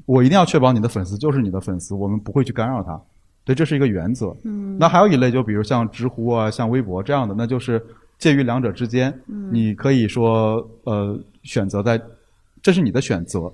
[0.06, 3.00] 我一定要确保你的粉丝就是你的粉丝，我们不会去干扰他。
[3.44, 4.32] 对，这是一个原则。
[4.44, 4.78] 嗯。
[4.78, 7.84] 那还有一类，就比如像知乎啊、像微博这样的，那就是
[8.16, 9.12] 介于两者之间。
[9.26, 9.50] 嗯。
[9.52, 12.00] 你可以说，呃，选择在，
[12.62, 13.52] 这是你的选择。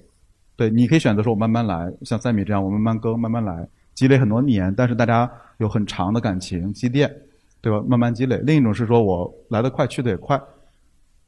[0.58, 7.08] 对，你可以选择说，我慢慢来，像赛米这样，我慢慢更，慢慢来，积累很多年，但是大家有很长的感情积淀，
[7.60, 7.80] 对吧？
[7.86, 8.38] 慢慢积累。
[8.38, 10.36] 另一种是说我来得快，去得也快。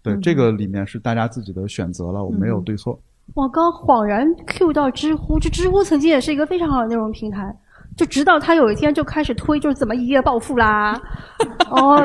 [0.03, 3.01] 对，这个里面是大家自己的选择了，我没有对错。
[3.35, 7.55] 我刚恍然 Q 到知乎，就知乎曾经也是一个非常好的内容平台，
[7.97, 11.01] 就直到他有一天就开始推，就是怎么一夜暴富啦，
[11.71, 12.05] 哦，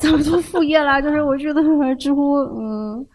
[0.00, 1.62] 怎么做副业啦，就是我觉得
[1.94, 3.06] 知乎，嗯。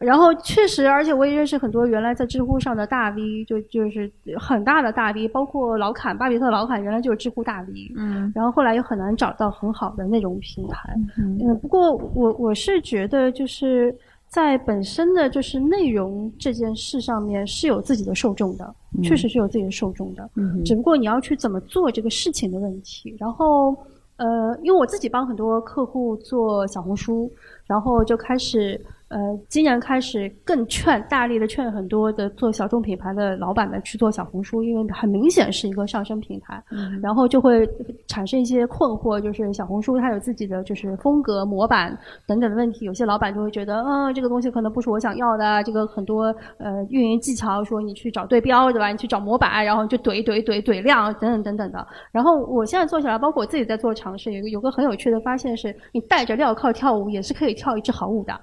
[0.00, 7.92] 然后确实，而且我也认识很多原来在知乎上的大 V，就就是很大的大 V，包括老坎巴比特老坎，原来就是知乎大 V。
[7.98, 8.32] 嗯。
[8.34, 10.94] 然后后来又很难找到很好的那种平台。
[11.18, 11.38] 嗯。
[11.60, 13.94] 不过我我是觉得，就是
[14.26, 20.26] 在本身的就是内容这件事上面是有自己的受众的，确实是有自己的受众的。
[20.34, 20.64] 嗯。
[20.64, 23.14] 只不过你要去怎么做这个事情的问题。
[23.18, 23.76] 然后，
[24.16, 27.30] 呃，因为我自己帮很多客户做小红书，
[27.66, 28.82] 然后就开始。
[29.10, 37.68] 呃，今年开始更劝大力的劝很多的做小众品牌的老板们去做小红书，因为很明显是一个上升平台，嗯然后就会
[38.06, 48.92] 产生一些困惑，就是小红书它有自己的就是风格模板等等的问题，有些老板就会觉得，嗯，这个东西可能不是我想要的，这个很多呃运营技巧，说你去找对标对吧？
[48.92, 51.84] 你去找模板，然后就怼怼怼怼量等等等等的。
[52.12, 58.40] 然后我现在做起来，包括我自己在做尝试，有有个很有趣的发现是，你带着镣铐跳舞也是可以跳一支好舞的。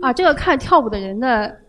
[0.00, 1.60] 啊，这个看跳舞的人的，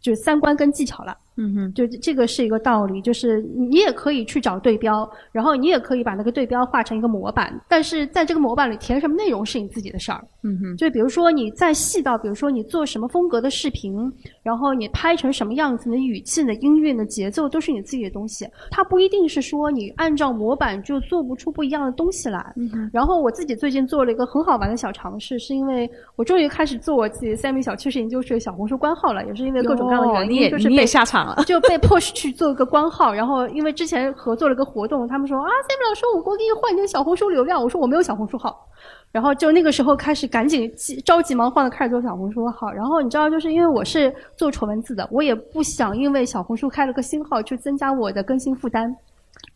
[0.00, 1.16] 就是三观跟技巧了。
[1.42, 10.22] 嗯哼，就这个是一个道理，就是你也可以去找对标，然后你也可以把那个对标画成一个模板，但是在这个模板里填什么内容是你自己的事儿。
[10.42, 14.12] 嗯哼，就比如说你再细到，比如说你做什么风格的视频，
[14.42, 22.38] 然后你拍成什么样子，你的语气、你的音乐、你的节奏都是你自己的东西，它不一定是说你按照模板就做不出不一样的东西来。
[22.56, 31.44] 嗯哼然后我自己最近做了一个很好玩的小尝试，是因为我终于开始做我自己三米小趋势研究室小红书官号了，也是因为各种各样的原因，就是你也就是被下场了。
[31.44, 38.66] 就被 push 去做一个官号，然后因为之前合作了个活动，他们说啊，Sam 老师，我我给你换你的小红书流量，我说我没有小红书号，
[39.10, 48.94] 然后就那个时候开始赶紧急着急忙慌的开始做小红书号，然后你知道，就是因为我是做纯文字的，我也不想因为小红书开了个新号去增加我的更新负担。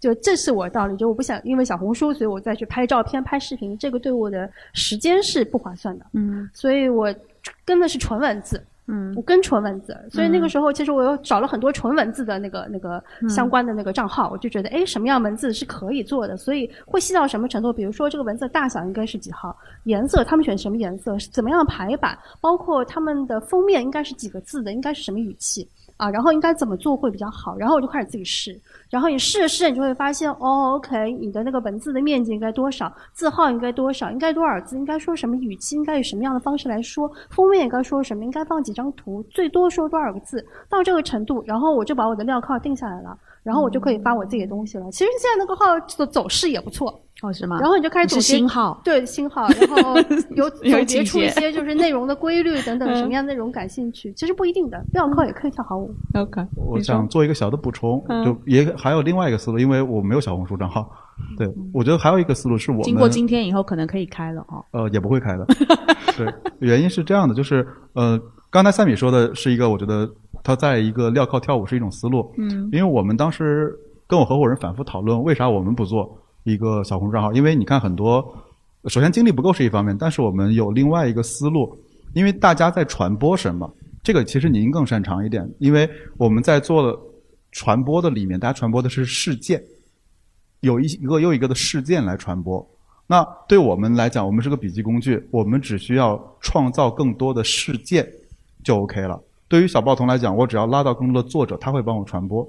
[0.01, 6.07] 就这是我的道理，就我不想因为小红书，所以我再去拍照片、拍视频，这个对我的时间是不划算的。
[6.13, 7.13] 嗯所以我
[7.65, 8.63] 跟的是纯文字。
[8.87, 9.13] 嗯。
[9.17, 17.73] 我跟纯文字，所以那个时候其实我又找了很多纯文字的那个那个相关的那个账号，我就觉得哎什么样文字是可以做的，所以会细到什么程度？
[17.73, 28.59] 比如说这个文字大小应该是几号，颜色他们选什么颜色，是怎么样排版，包括他们的封面应该是几个字的，应该是什么语气啊，然后应该怎么做会比较好，然后我就开始自己试，
[28.91, 34.61] 然后你试试，你就会发现哦，OK，你的那个文字的面积应该多少，字号应该多少，应该多少？
[34.61, 44.91] 字，应该说什么语气，应该以什么样的方式来说，封面应该说什么，应该放几张图，最多说多少个字，到这个程度，然后我就把我的料号定下来了，然后我就可以发我自己的东西了。
[44.91, 47.59] 其实现在那个号的走势也不错，哦是吗？
[47.61, 49.97] 然后你就开始总是结新号，对星号，然后
[50.37, 55.95] 有有总结出一些就是内容的规律等等，嗯什么样的内容感兴趣，其实不一定的，镣铐也可以跳好舞。
[56.15, 60.91] OK，我想做一个小的补充，嗯就也还有另外一个思路，因为我没有小红书账号。
[61.39, 64.65] 对，我觉得还有一个思路是我们经过今天以后可能可以开了哦。
[64.73, 65.47] 呃，也不会开的。
[66.19, 66.27] 对，
[66.59, 68.21] 原因是这样的，就是呃，
[68.51, 70.11] 刚才赛米说的是一个，我觉得
[70.43, 72.29] 他在一个镣铐跳舞是一种思路。
[72.37, 73.73] 嗯因为我们当时
[74.09, 77.33] 跟我合伙人反复讨论，为啥我们不做一个小红书账号？
[77.33, 78.25] 因为你看很多，
[78.87, 81.77] 首先精力不够是一方面，但是我们有另外一个思路，
[82.13, 83.71] 因为大家在传播什么，
[84.03, 86.99] 这个其实您更擅长一点，因为我们在做的
[87.53, 89.63] 传播的里面，大家传播的是事件，
[90.61, 92.67] 有一一个又一个的事件来传播。
[93.07, 98.07] 那对我们来讲，我们是个笔记工具，我们只需要创造更多的事件
[98.63, 99.21] 就 OK 了。
[99.47, 102.47] 对于小报童来讲，我只要拉到更多的作者，他会帮我传播。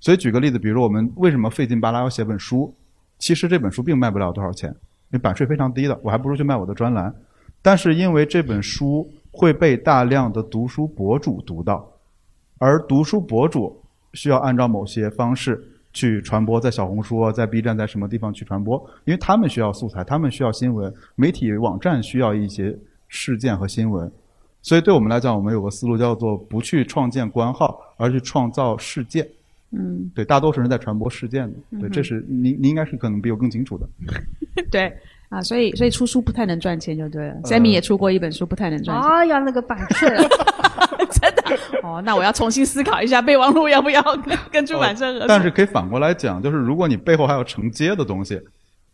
[0.00, 2.74] 所以举个例子，比如我们为什么费劲巴拉要写本书？
[3.22, 7.14] 其实这本书并卖不了多少钱，因为版税非常低的，我还不如去卖我的专栏。
[7.62, 11.88] 但是因为这本书会被大量的读书博主读到，
[12.58, 13.80] 而读书博主
[14.14, 15.62] 需要按照某些方式
[15.92, 18.76] 去传播，在小红书，在 B 站，在什么地方去传播？
[19.04, 24.10] 因为他们需要素材，他们需要新闻，媒体网站需要一些事件和新闻。
[24.62, 29.24] 所以对我们来讲，我们有个思路叫做不去创建官号，而去创造事件。
[29.72, 31.80] 嗯，对，大多数人在传播事件的。
[31.80, 33.88] 对，这是您您应该是可能比我更清楚的。
[34.70, 34.92] 对
[35.30, 37.34] 啊，所以所以出书不太能赚钱就对了。
[37.34, 39.10] 呃 Sammy 也出过一本书，不太能赚钱。
[39.10, 40.08] 哎呀，那个版税，
[41.10, 41.42] 真的
[41.82, 45.20] 哦，那我要重新思考一下备忘录要不要跟跟出版社合作。
[45.22, 48.38] 呃但是可以反过来讲，就是如果你背后还有承接的东西，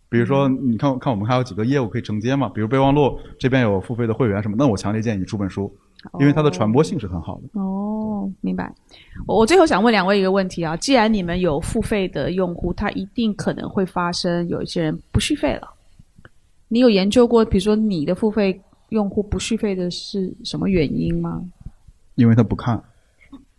[0.09, 5.75] 比如说嗯你看看我们还有几个业务可以承接嘛，比如备忘录这边有付费的会员什么，那我强烈建议你出本书，
[6.21, 7.61] 因为它的传播性是很好的。
[7.61, 7.88] 哦，
[8.41, 8.73] 明白。
[9.27, 15.69] 我我最后想问两位一个问题啊，既然你们有付费的用户，他一定可能会发生有一些人不续费了。
[16.69, 18.61] 你有研究过，比如说你的付费
[18.91, 21.43] 用户不续费的是什么原因吗？
[22.15, 22.83] 因为他不看，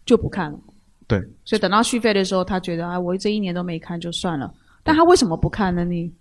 [0.06, 0.60] 就不看了。
[1.08, 4.54] 对，所以等到续费的时候，他觉得啊，我这一年都没看就算了。
[4.84, 5.84] 但他为什么不看呢？
[5.84, 6.12] 你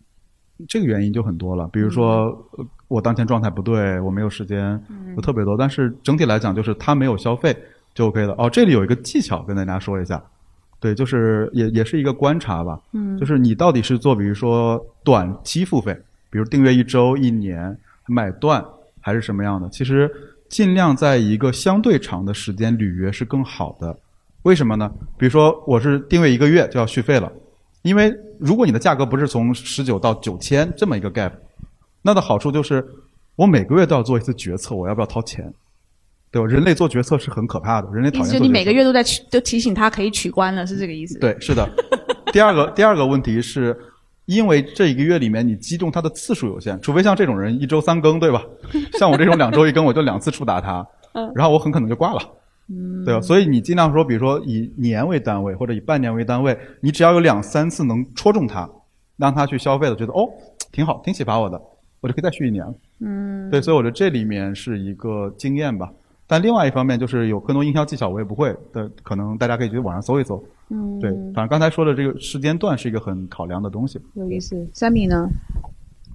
[0.67, 2.27] 这个原因就很多了，比如说、
[2.57, 4.83] 呃我当前状态不对，我没有时间，
[5.15, 5.59] 有特别多。
[5.59, 7.55] 但是整体来讲，就是他没有消费
[7.95, 8.35] 就 OK 了。
[8.39, 10.23] 哦，这里有一个技巧跟大家说一下，
[10.81, 15.93] 对，就是也也是一个观察吧，嗯就是你到底是做比如说短期付费，
[16.31, 17.77] 比如订阅一周、一年、
[18.07, 18.65] 买断，
[19.01, 19.69] 还是什么样的？
[19.71, 20.11] 其实
[20.49, 23.99] 尽量在一个相对长的时间履约是更好的。
[24.43, 24.91] 为什么呢？
[25.19, 27.31] 比如说我是订阅一个月就要续费了，
[27.83, 31.33] 因为如果你的价格不是从十九到九千这么一个 gap，
[32.01, 32.87] 那的好处就是
[33.35, 35.53] 我每个月都要做一次决策，我要不要掏钱，
[36.31, 36.47] 对吧？
[36.49, 38.45] 人类做决策是很可怕的，人类讨意思厌做决策。
[38.45, 41.19] 是你每个月都在取都提醒他可以取关了，是这个意思？
[41.19, 41.69] 对，是的。
[42.33, 43.77] 第二个第二个问题是，
[44.27, 48.45] 因为这一个月里面你击中他的次数有限，除非像这种人一周三更，对吧？
[48.99, 52.21] 像我这种两周一更，我就两次触达他， 嗯然后我很可能就挂了。
[52.71, 53.21] 嗯对吧？
[53.23, 58.69] 所以你尽量说，比如说以年为单位或者以半年为单位，你只要有两三次能戳中他，
[59.17, 60.29] 让他去消费了，觉得哦
[60.71, 61.59] 挺好，挺启发我的，
[62.03, 62.75] 我就可以再续一年了。
[63.01, 65.91] 嗯，对，所以我觉得这里面是一个经验吧。
[66.29, 70.41] 但另外一方面就是有更多营销技巧我也不会的，可能大家可以去网上搜一搜。
[70.69, 73.99] 嗯，对，反正刚才说的这个时间段是一个很考量的东西。
[74.13, 74.69] 有意思。
[74.75, 75.27] 三米呢？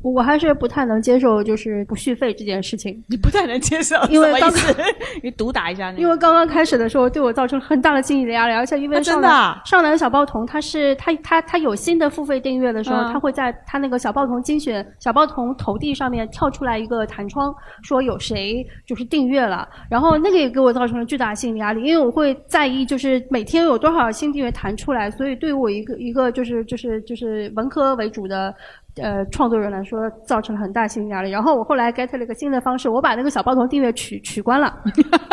[0.04, 3.02] 我还是不太能接受，就是不续费这件事情。
[3.08, 6.02] 你不太能接受，因为刚什么意思 你毒打一下那个。
[6.02, 28.54] 因为刚刚开始的时候，对我造成了很大的心理的压力，而且因为啊真上来、的啊上南小报童，他是他他他有新的付费订阅的时候，嗯它会在他那个小报童精选小报童投递上面跳出来一个弹窗，说有谁就是订阅了，然后那个也给我造成了巨大的心理压力，因为我会在意就是每天有多少新订阅弹出来，所以对于我一个一个就是就是就是文科为主的。
[29.02, 31.32] 呃，创作人来说造成了很大心理压力。
[31.32, 34.72] 然后我后来 get 了一个新的方式，我把那个小包童订阅取取关了，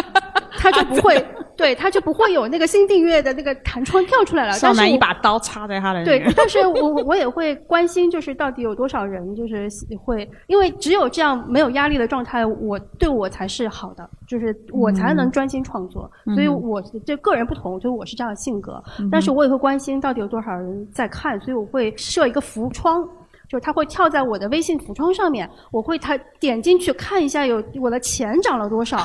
[0.56, 1.22] 他就不会，
[1.56, 4.52] 对，他就不会有那个新订阅的那个弹窗跳出来了。
[4.52, 9.68] 少但是我男一把刀插在他的那对，但是我我也会关心，就是到底有多少人就是
[10.02, 16.10] 会，因为只有这样没有压力的状态，我对我才是好的，就是我才能专心创作。
[16.26, 23.06] 嗯所以我这个人不同，就是我是这样的性格，但是我也会关心到底有多少人在看，所以我会设一个浮窗。
[23.50, 29.04] 就是它会跳在我的微信浮窗上面，我会它点进去看一下有我的钱涨了多少，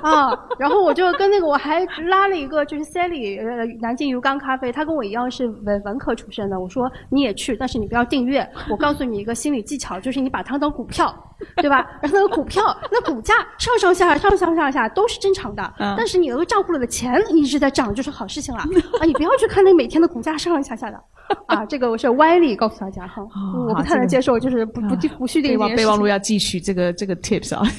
[0.08, 6.58] 啊，然后我就跟那个我还拉了一个就是 Sally，呃，南京鱼缸咖啡，他跟我一样是文文科出身的。
[6.58, 8.46] 我说你也去，但是你不要订阅。
[8.70, 11.14] 我告诉你一个心理技巧，就是你把它当股票，
[11.56, 11.86] 对吧？
[12.00, 18.60] 然后那个股票，那股价上上下下上上下下都是正常的，嗯但是你那个账户里的钱一直在涨，就是好事情了。
[19.00, 21.00] 啊，你不要去看那每天的股价上上下下的。
[21.46, 27.62] 啊，这个我是歪理告诉大家哈，哦我不太能接受，就是不不不续订备忘录要继续这个这个 tips 啊。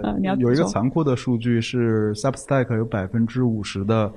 [0.00, 4.12] 呃你要有一个残酷的数据是 Substack 有百分之五十的，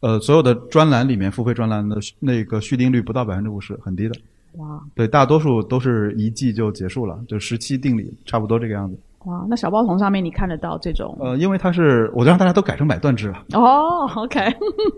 [0.00, 4.14] 呃，所有的专栏里面付费专栏的那个续订率不到百分之五十，很低的。
[4.58, 8.98] 哇对，大多数都是一季就结束了，就十期定理，差不多这个样子。
[9.24, 13.44] 哇，那小报童上面你看得到这种呃，因为它是，我就让大家都改成买断制了。
[13.52, 14.40] 哦，OK，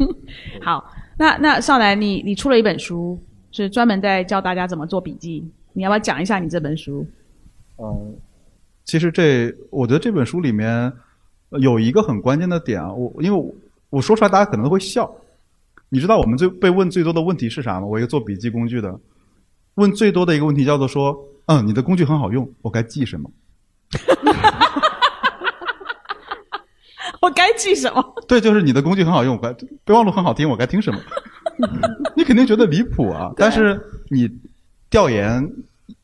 [0.63, 0.85] 好，
[1.17, 3.19] 那那上来，你你出了一本书，
[3.51, 7.05] 是专门在教大家怎么做笔记，你要不要讲一下你这本书？
[7.77, 8.15] 呃，
[8.85, 10.93] 其实这，我觉得这本书里面呃
[11.61, 13.55] 有一个很关键的点啊，我因为我
[13.91, 15.11] 我说出来大家可能都会笑。
[15.91, 17.87] 你知道我们最被问最多的问题是啥吗？
[17.87, 19.01] 我一个做笔记工具的，
[19.77, 23.31] 问最多的一个问题叫做说，嗯，你的工具很好用，我该记什么？
[27.23, 28.05] 我该记什么？
[28.29, 29.51] 对，就是你的工具很好用，我该
[29.85, 31.01] 备忘录很好听，我该听什么？
[32.15, 33.33] 你肯定觉得离谱啊！
[33.37, 33.81] 但是
[34.11, 34.31] 你
[34.91, 35.43] 调研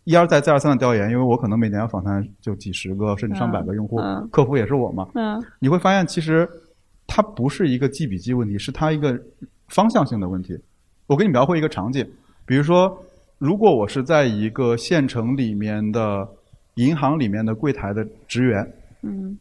[0.04, 3.98] 一而再再而三的调研，因为我可能每年要访谈就几十个甚至上百个用户，
[4.30, 6.48] 客服也是我嘛，嗯你会发现其实
[7.06, 9.18] 它不是一个记笔记问题，是它一个
[9.68, 10.58] 方向性的问题。
[11.06, 12.06] 我给你描绘一个场景，
[12.46, 12.96] 比如说，
[13.38, 16.28] 如果我是在一个县城里面的
[16.74, 18.72] 银行里面的柜台的职员，
[19.02, 19.38] 嗯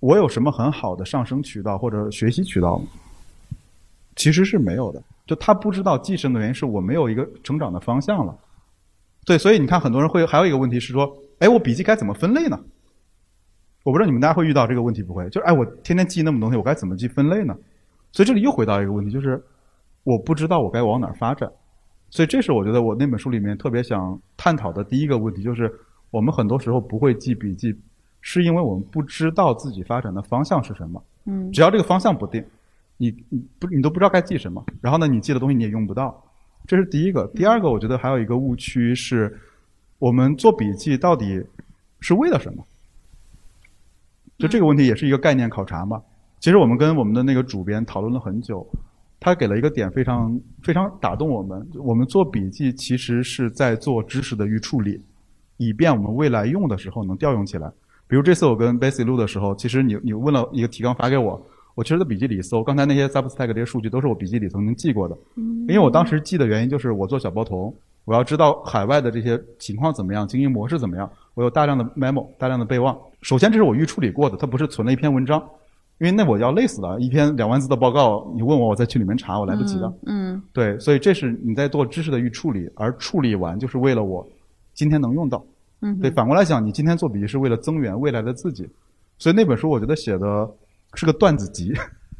[0.00, 2.84] 我有什么很好的上升渠道或者学习渠道吗？
[4.16, 5.02] 其实是没有的。
[5.26, 8.36] 就他不知道寄生的原因是我没有一个成长的方向了。
[9.24, 12.58] 对，所以你看，很多人会还有一个问题是说，哎，我笔记该怎么分类呢？
[13.82, 15.28] 我不知道你们大家会遇到这个问题不会？
[15.30, 17.56] 就是哎，我天天记那么多东西，我该怎么记分类呢？
[18.12, 19.42] 所以这里又回到一个问题，就是
[20.04, 21.50] 我不知道我该往哪儿发展。
[22.10, 25.72] 所以这是我觉得我那本书里面特别想探讨的第一个问题，就是
[26.10, 27.74] 我们很多时候不会记笔记，
[28.20, 31.02] 是因为我们不知道自己发展的方向是什么。
[31.26, 32.44] 嗯只要这个方向不定，
[32.98, 36.22] 你你不你都不知道该记什么，然后呢，你记的东西你也用不到，
[36.66, 37.26] 这是第一个。
[37.34, 39.38] 第二个，我觉得还有一个误区是，
[39.98, 41.42] 我们做笔记到底
[42.00, 42.64] 是为了什么？
[44.38, 46.02] 就这个问题也是一个概念考察嘛。
[46.40, 48.66] 其实我们跟我们的那个主编讨论了很久，
[49.20, 51.66] 他给了一个点非常非常打动我们。
[51.76, 55.00] 我们做笔记其实是在做知识的预处理，
[55.56, 57.70] 以便我们未来用的时候能调用起来。
[58.06, 61.40] 比如这次我跟 Bessy 录的时候，其实你你问了一个提纲发给我，
[61.74, 65.16] 我其实在笔记里搜，刚才那些 Substack 这些数据都是我笔记里曾经记过的。
[65.36, 67.74] 因为我当时记的原因就是我做小包童，
[68.04, 72.96] 我要知道海外的这些情况怎么样，经营模式怎么样，我有大量的 memo，大量的备忘。
[73.22, 75.42] 首先这是我预处理过的，它不是存了一篇文章，
[75.98, 79.92] 因为那我要累死了，一篇两万字的报告，你问我我再去里面查，我来不及的。
[80.06, 84.24] 嗯对，所以这是你在做知识的预处理，而处理完就是为了我
[84.74, 85.44] 今天能用到。
[85.80, 88.68] 嗯对，反过来讲，你今天做笔记是为了增援未来的自己，
[89.18, 90.48] 所以那本书我觉得写的
[90.94, 91.72] 是个段子集，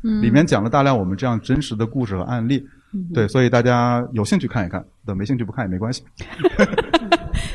[0.02, 2.64] 嗯 里面讲了大量我们这样真实的故事和案例。
[2.96, 6.04] 嗯对，所以大家有兴趣看一看，对，没兴趣不看也没关系。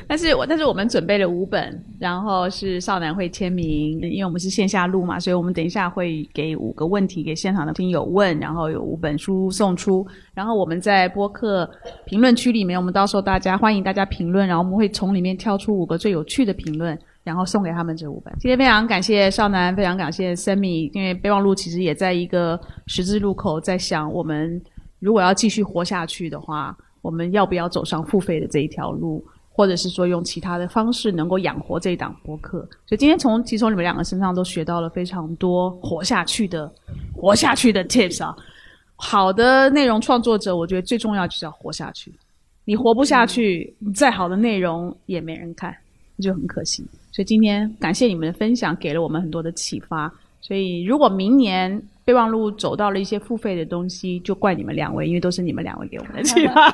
[0.05, 11.69] 但是我但是我们准备了五本，然后是少男会签名，因为我们是线下录嘛，所以我们等一下会给五个问题给现场的听友问，然后有五本书送出，然后我们在播客
[12.05, 16.99] 评论区里面，我们到时候大家欢迎大家评论，然后我们会从里面挑出五个最有趣的评论。
[17.29, 18.33] 然后送给他们这五本。
[18.39, 24.59] 今天非常感谢少南，非常感谢 Sammy，因为备忘录其实也在一个十字路口，在想我们
[24.99, 29.23] 如果要继续活下去的话，我们要不要走上付费的这一条路？
[29.51, 36.71] 或者是说用其他的方式能够养活这一档播客，所以今天从其实从你们两个身上都学到了非常多活下去的、
[37.13, 38.33] 活下去的 tips 啊。
[38.95, 42.13] 好的内容创作者，我觉得最重要就是要活下去。
[42.63, 45.75] 你活不下去，你再好的内容也没人看，
[46.21, 46.83] 就很可惜。
[47.11, 50.13] 所以今天感谢你们的分享，给了我们很多的启发。
[50.41, 56.73] 所以如果明年，备忘录走到了一些付费的东西，就怪你们两位，因为都是你们两位给我们的启发。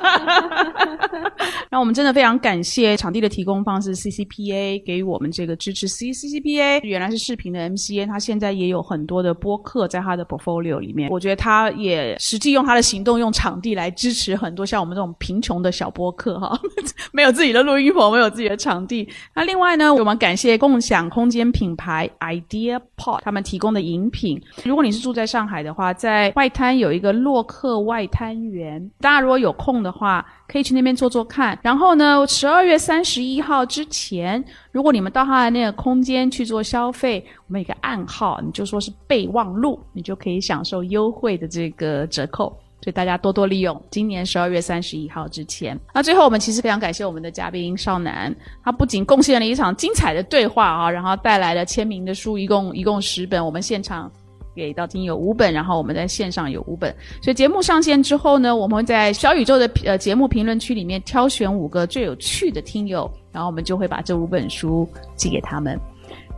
[1.70, 5.86] 那我们真的非常感谢场地的提供方是 CCPA 给予我们这个支持。
[5.86, 11.10] C CCPA 原来是视频的 MCN，他现在也有很多的播客在他的 portfolio 里面。
[11.10, 16.58] 我觉得他也实际用他的行动，用场地来支持很多像我们这种贫穷的小播客哈，
[17.12, 19.06] 没有自己的录音棚，没有自己的场地。
[19.34, 24.40] 那另外呢，我们感谢共享空间品牌 IdeaPod 他们提供的饮品。
[24.64, 31.58] 如果你是住在上海的话，在外滩有一个洛克外滩园，大家如果有空的话，可以去那边坐坐看。
[31.62, 42.56] 然后呢，十二月三十一号之前，如果你们到他的那个空间去做消费，我们有个暗号，你就说是备忘录，你就可以享受优惠的这个折扣。
[42.82, 45.76] 所以大家多多利用，今年十二月三十一号之前。
[45.92, 48.32] 那最后，我们其实非常感谢我们的嘉宾少南，
[48.62, 54.08] 他不仅贡献了一场精彩的对话啊，然后带来了签名的书，一共一共十本，我们现场。
[54.56, 56.92] 给到听友五本，然后我们在线上有五本，
[57.22, 65.78] 所以节目上线之后呢，我们会在小宇宙的呃节目评论区里面挑选五个最有趣的听友，然后我们就会把这五本书寄给他们。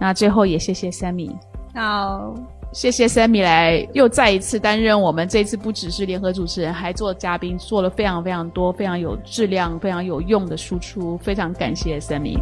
[0.00, 1.30] 那最后也谢谢 Sammy，
[1.74, 2.34] 好，
[2.72, 12.36] 谢谢 Sammy 来又再一次担任我们这次不只是联合主持人，还做嘉宾，做了非常非常多非常有质量、非常有用的输出，非常感谢 Sammy。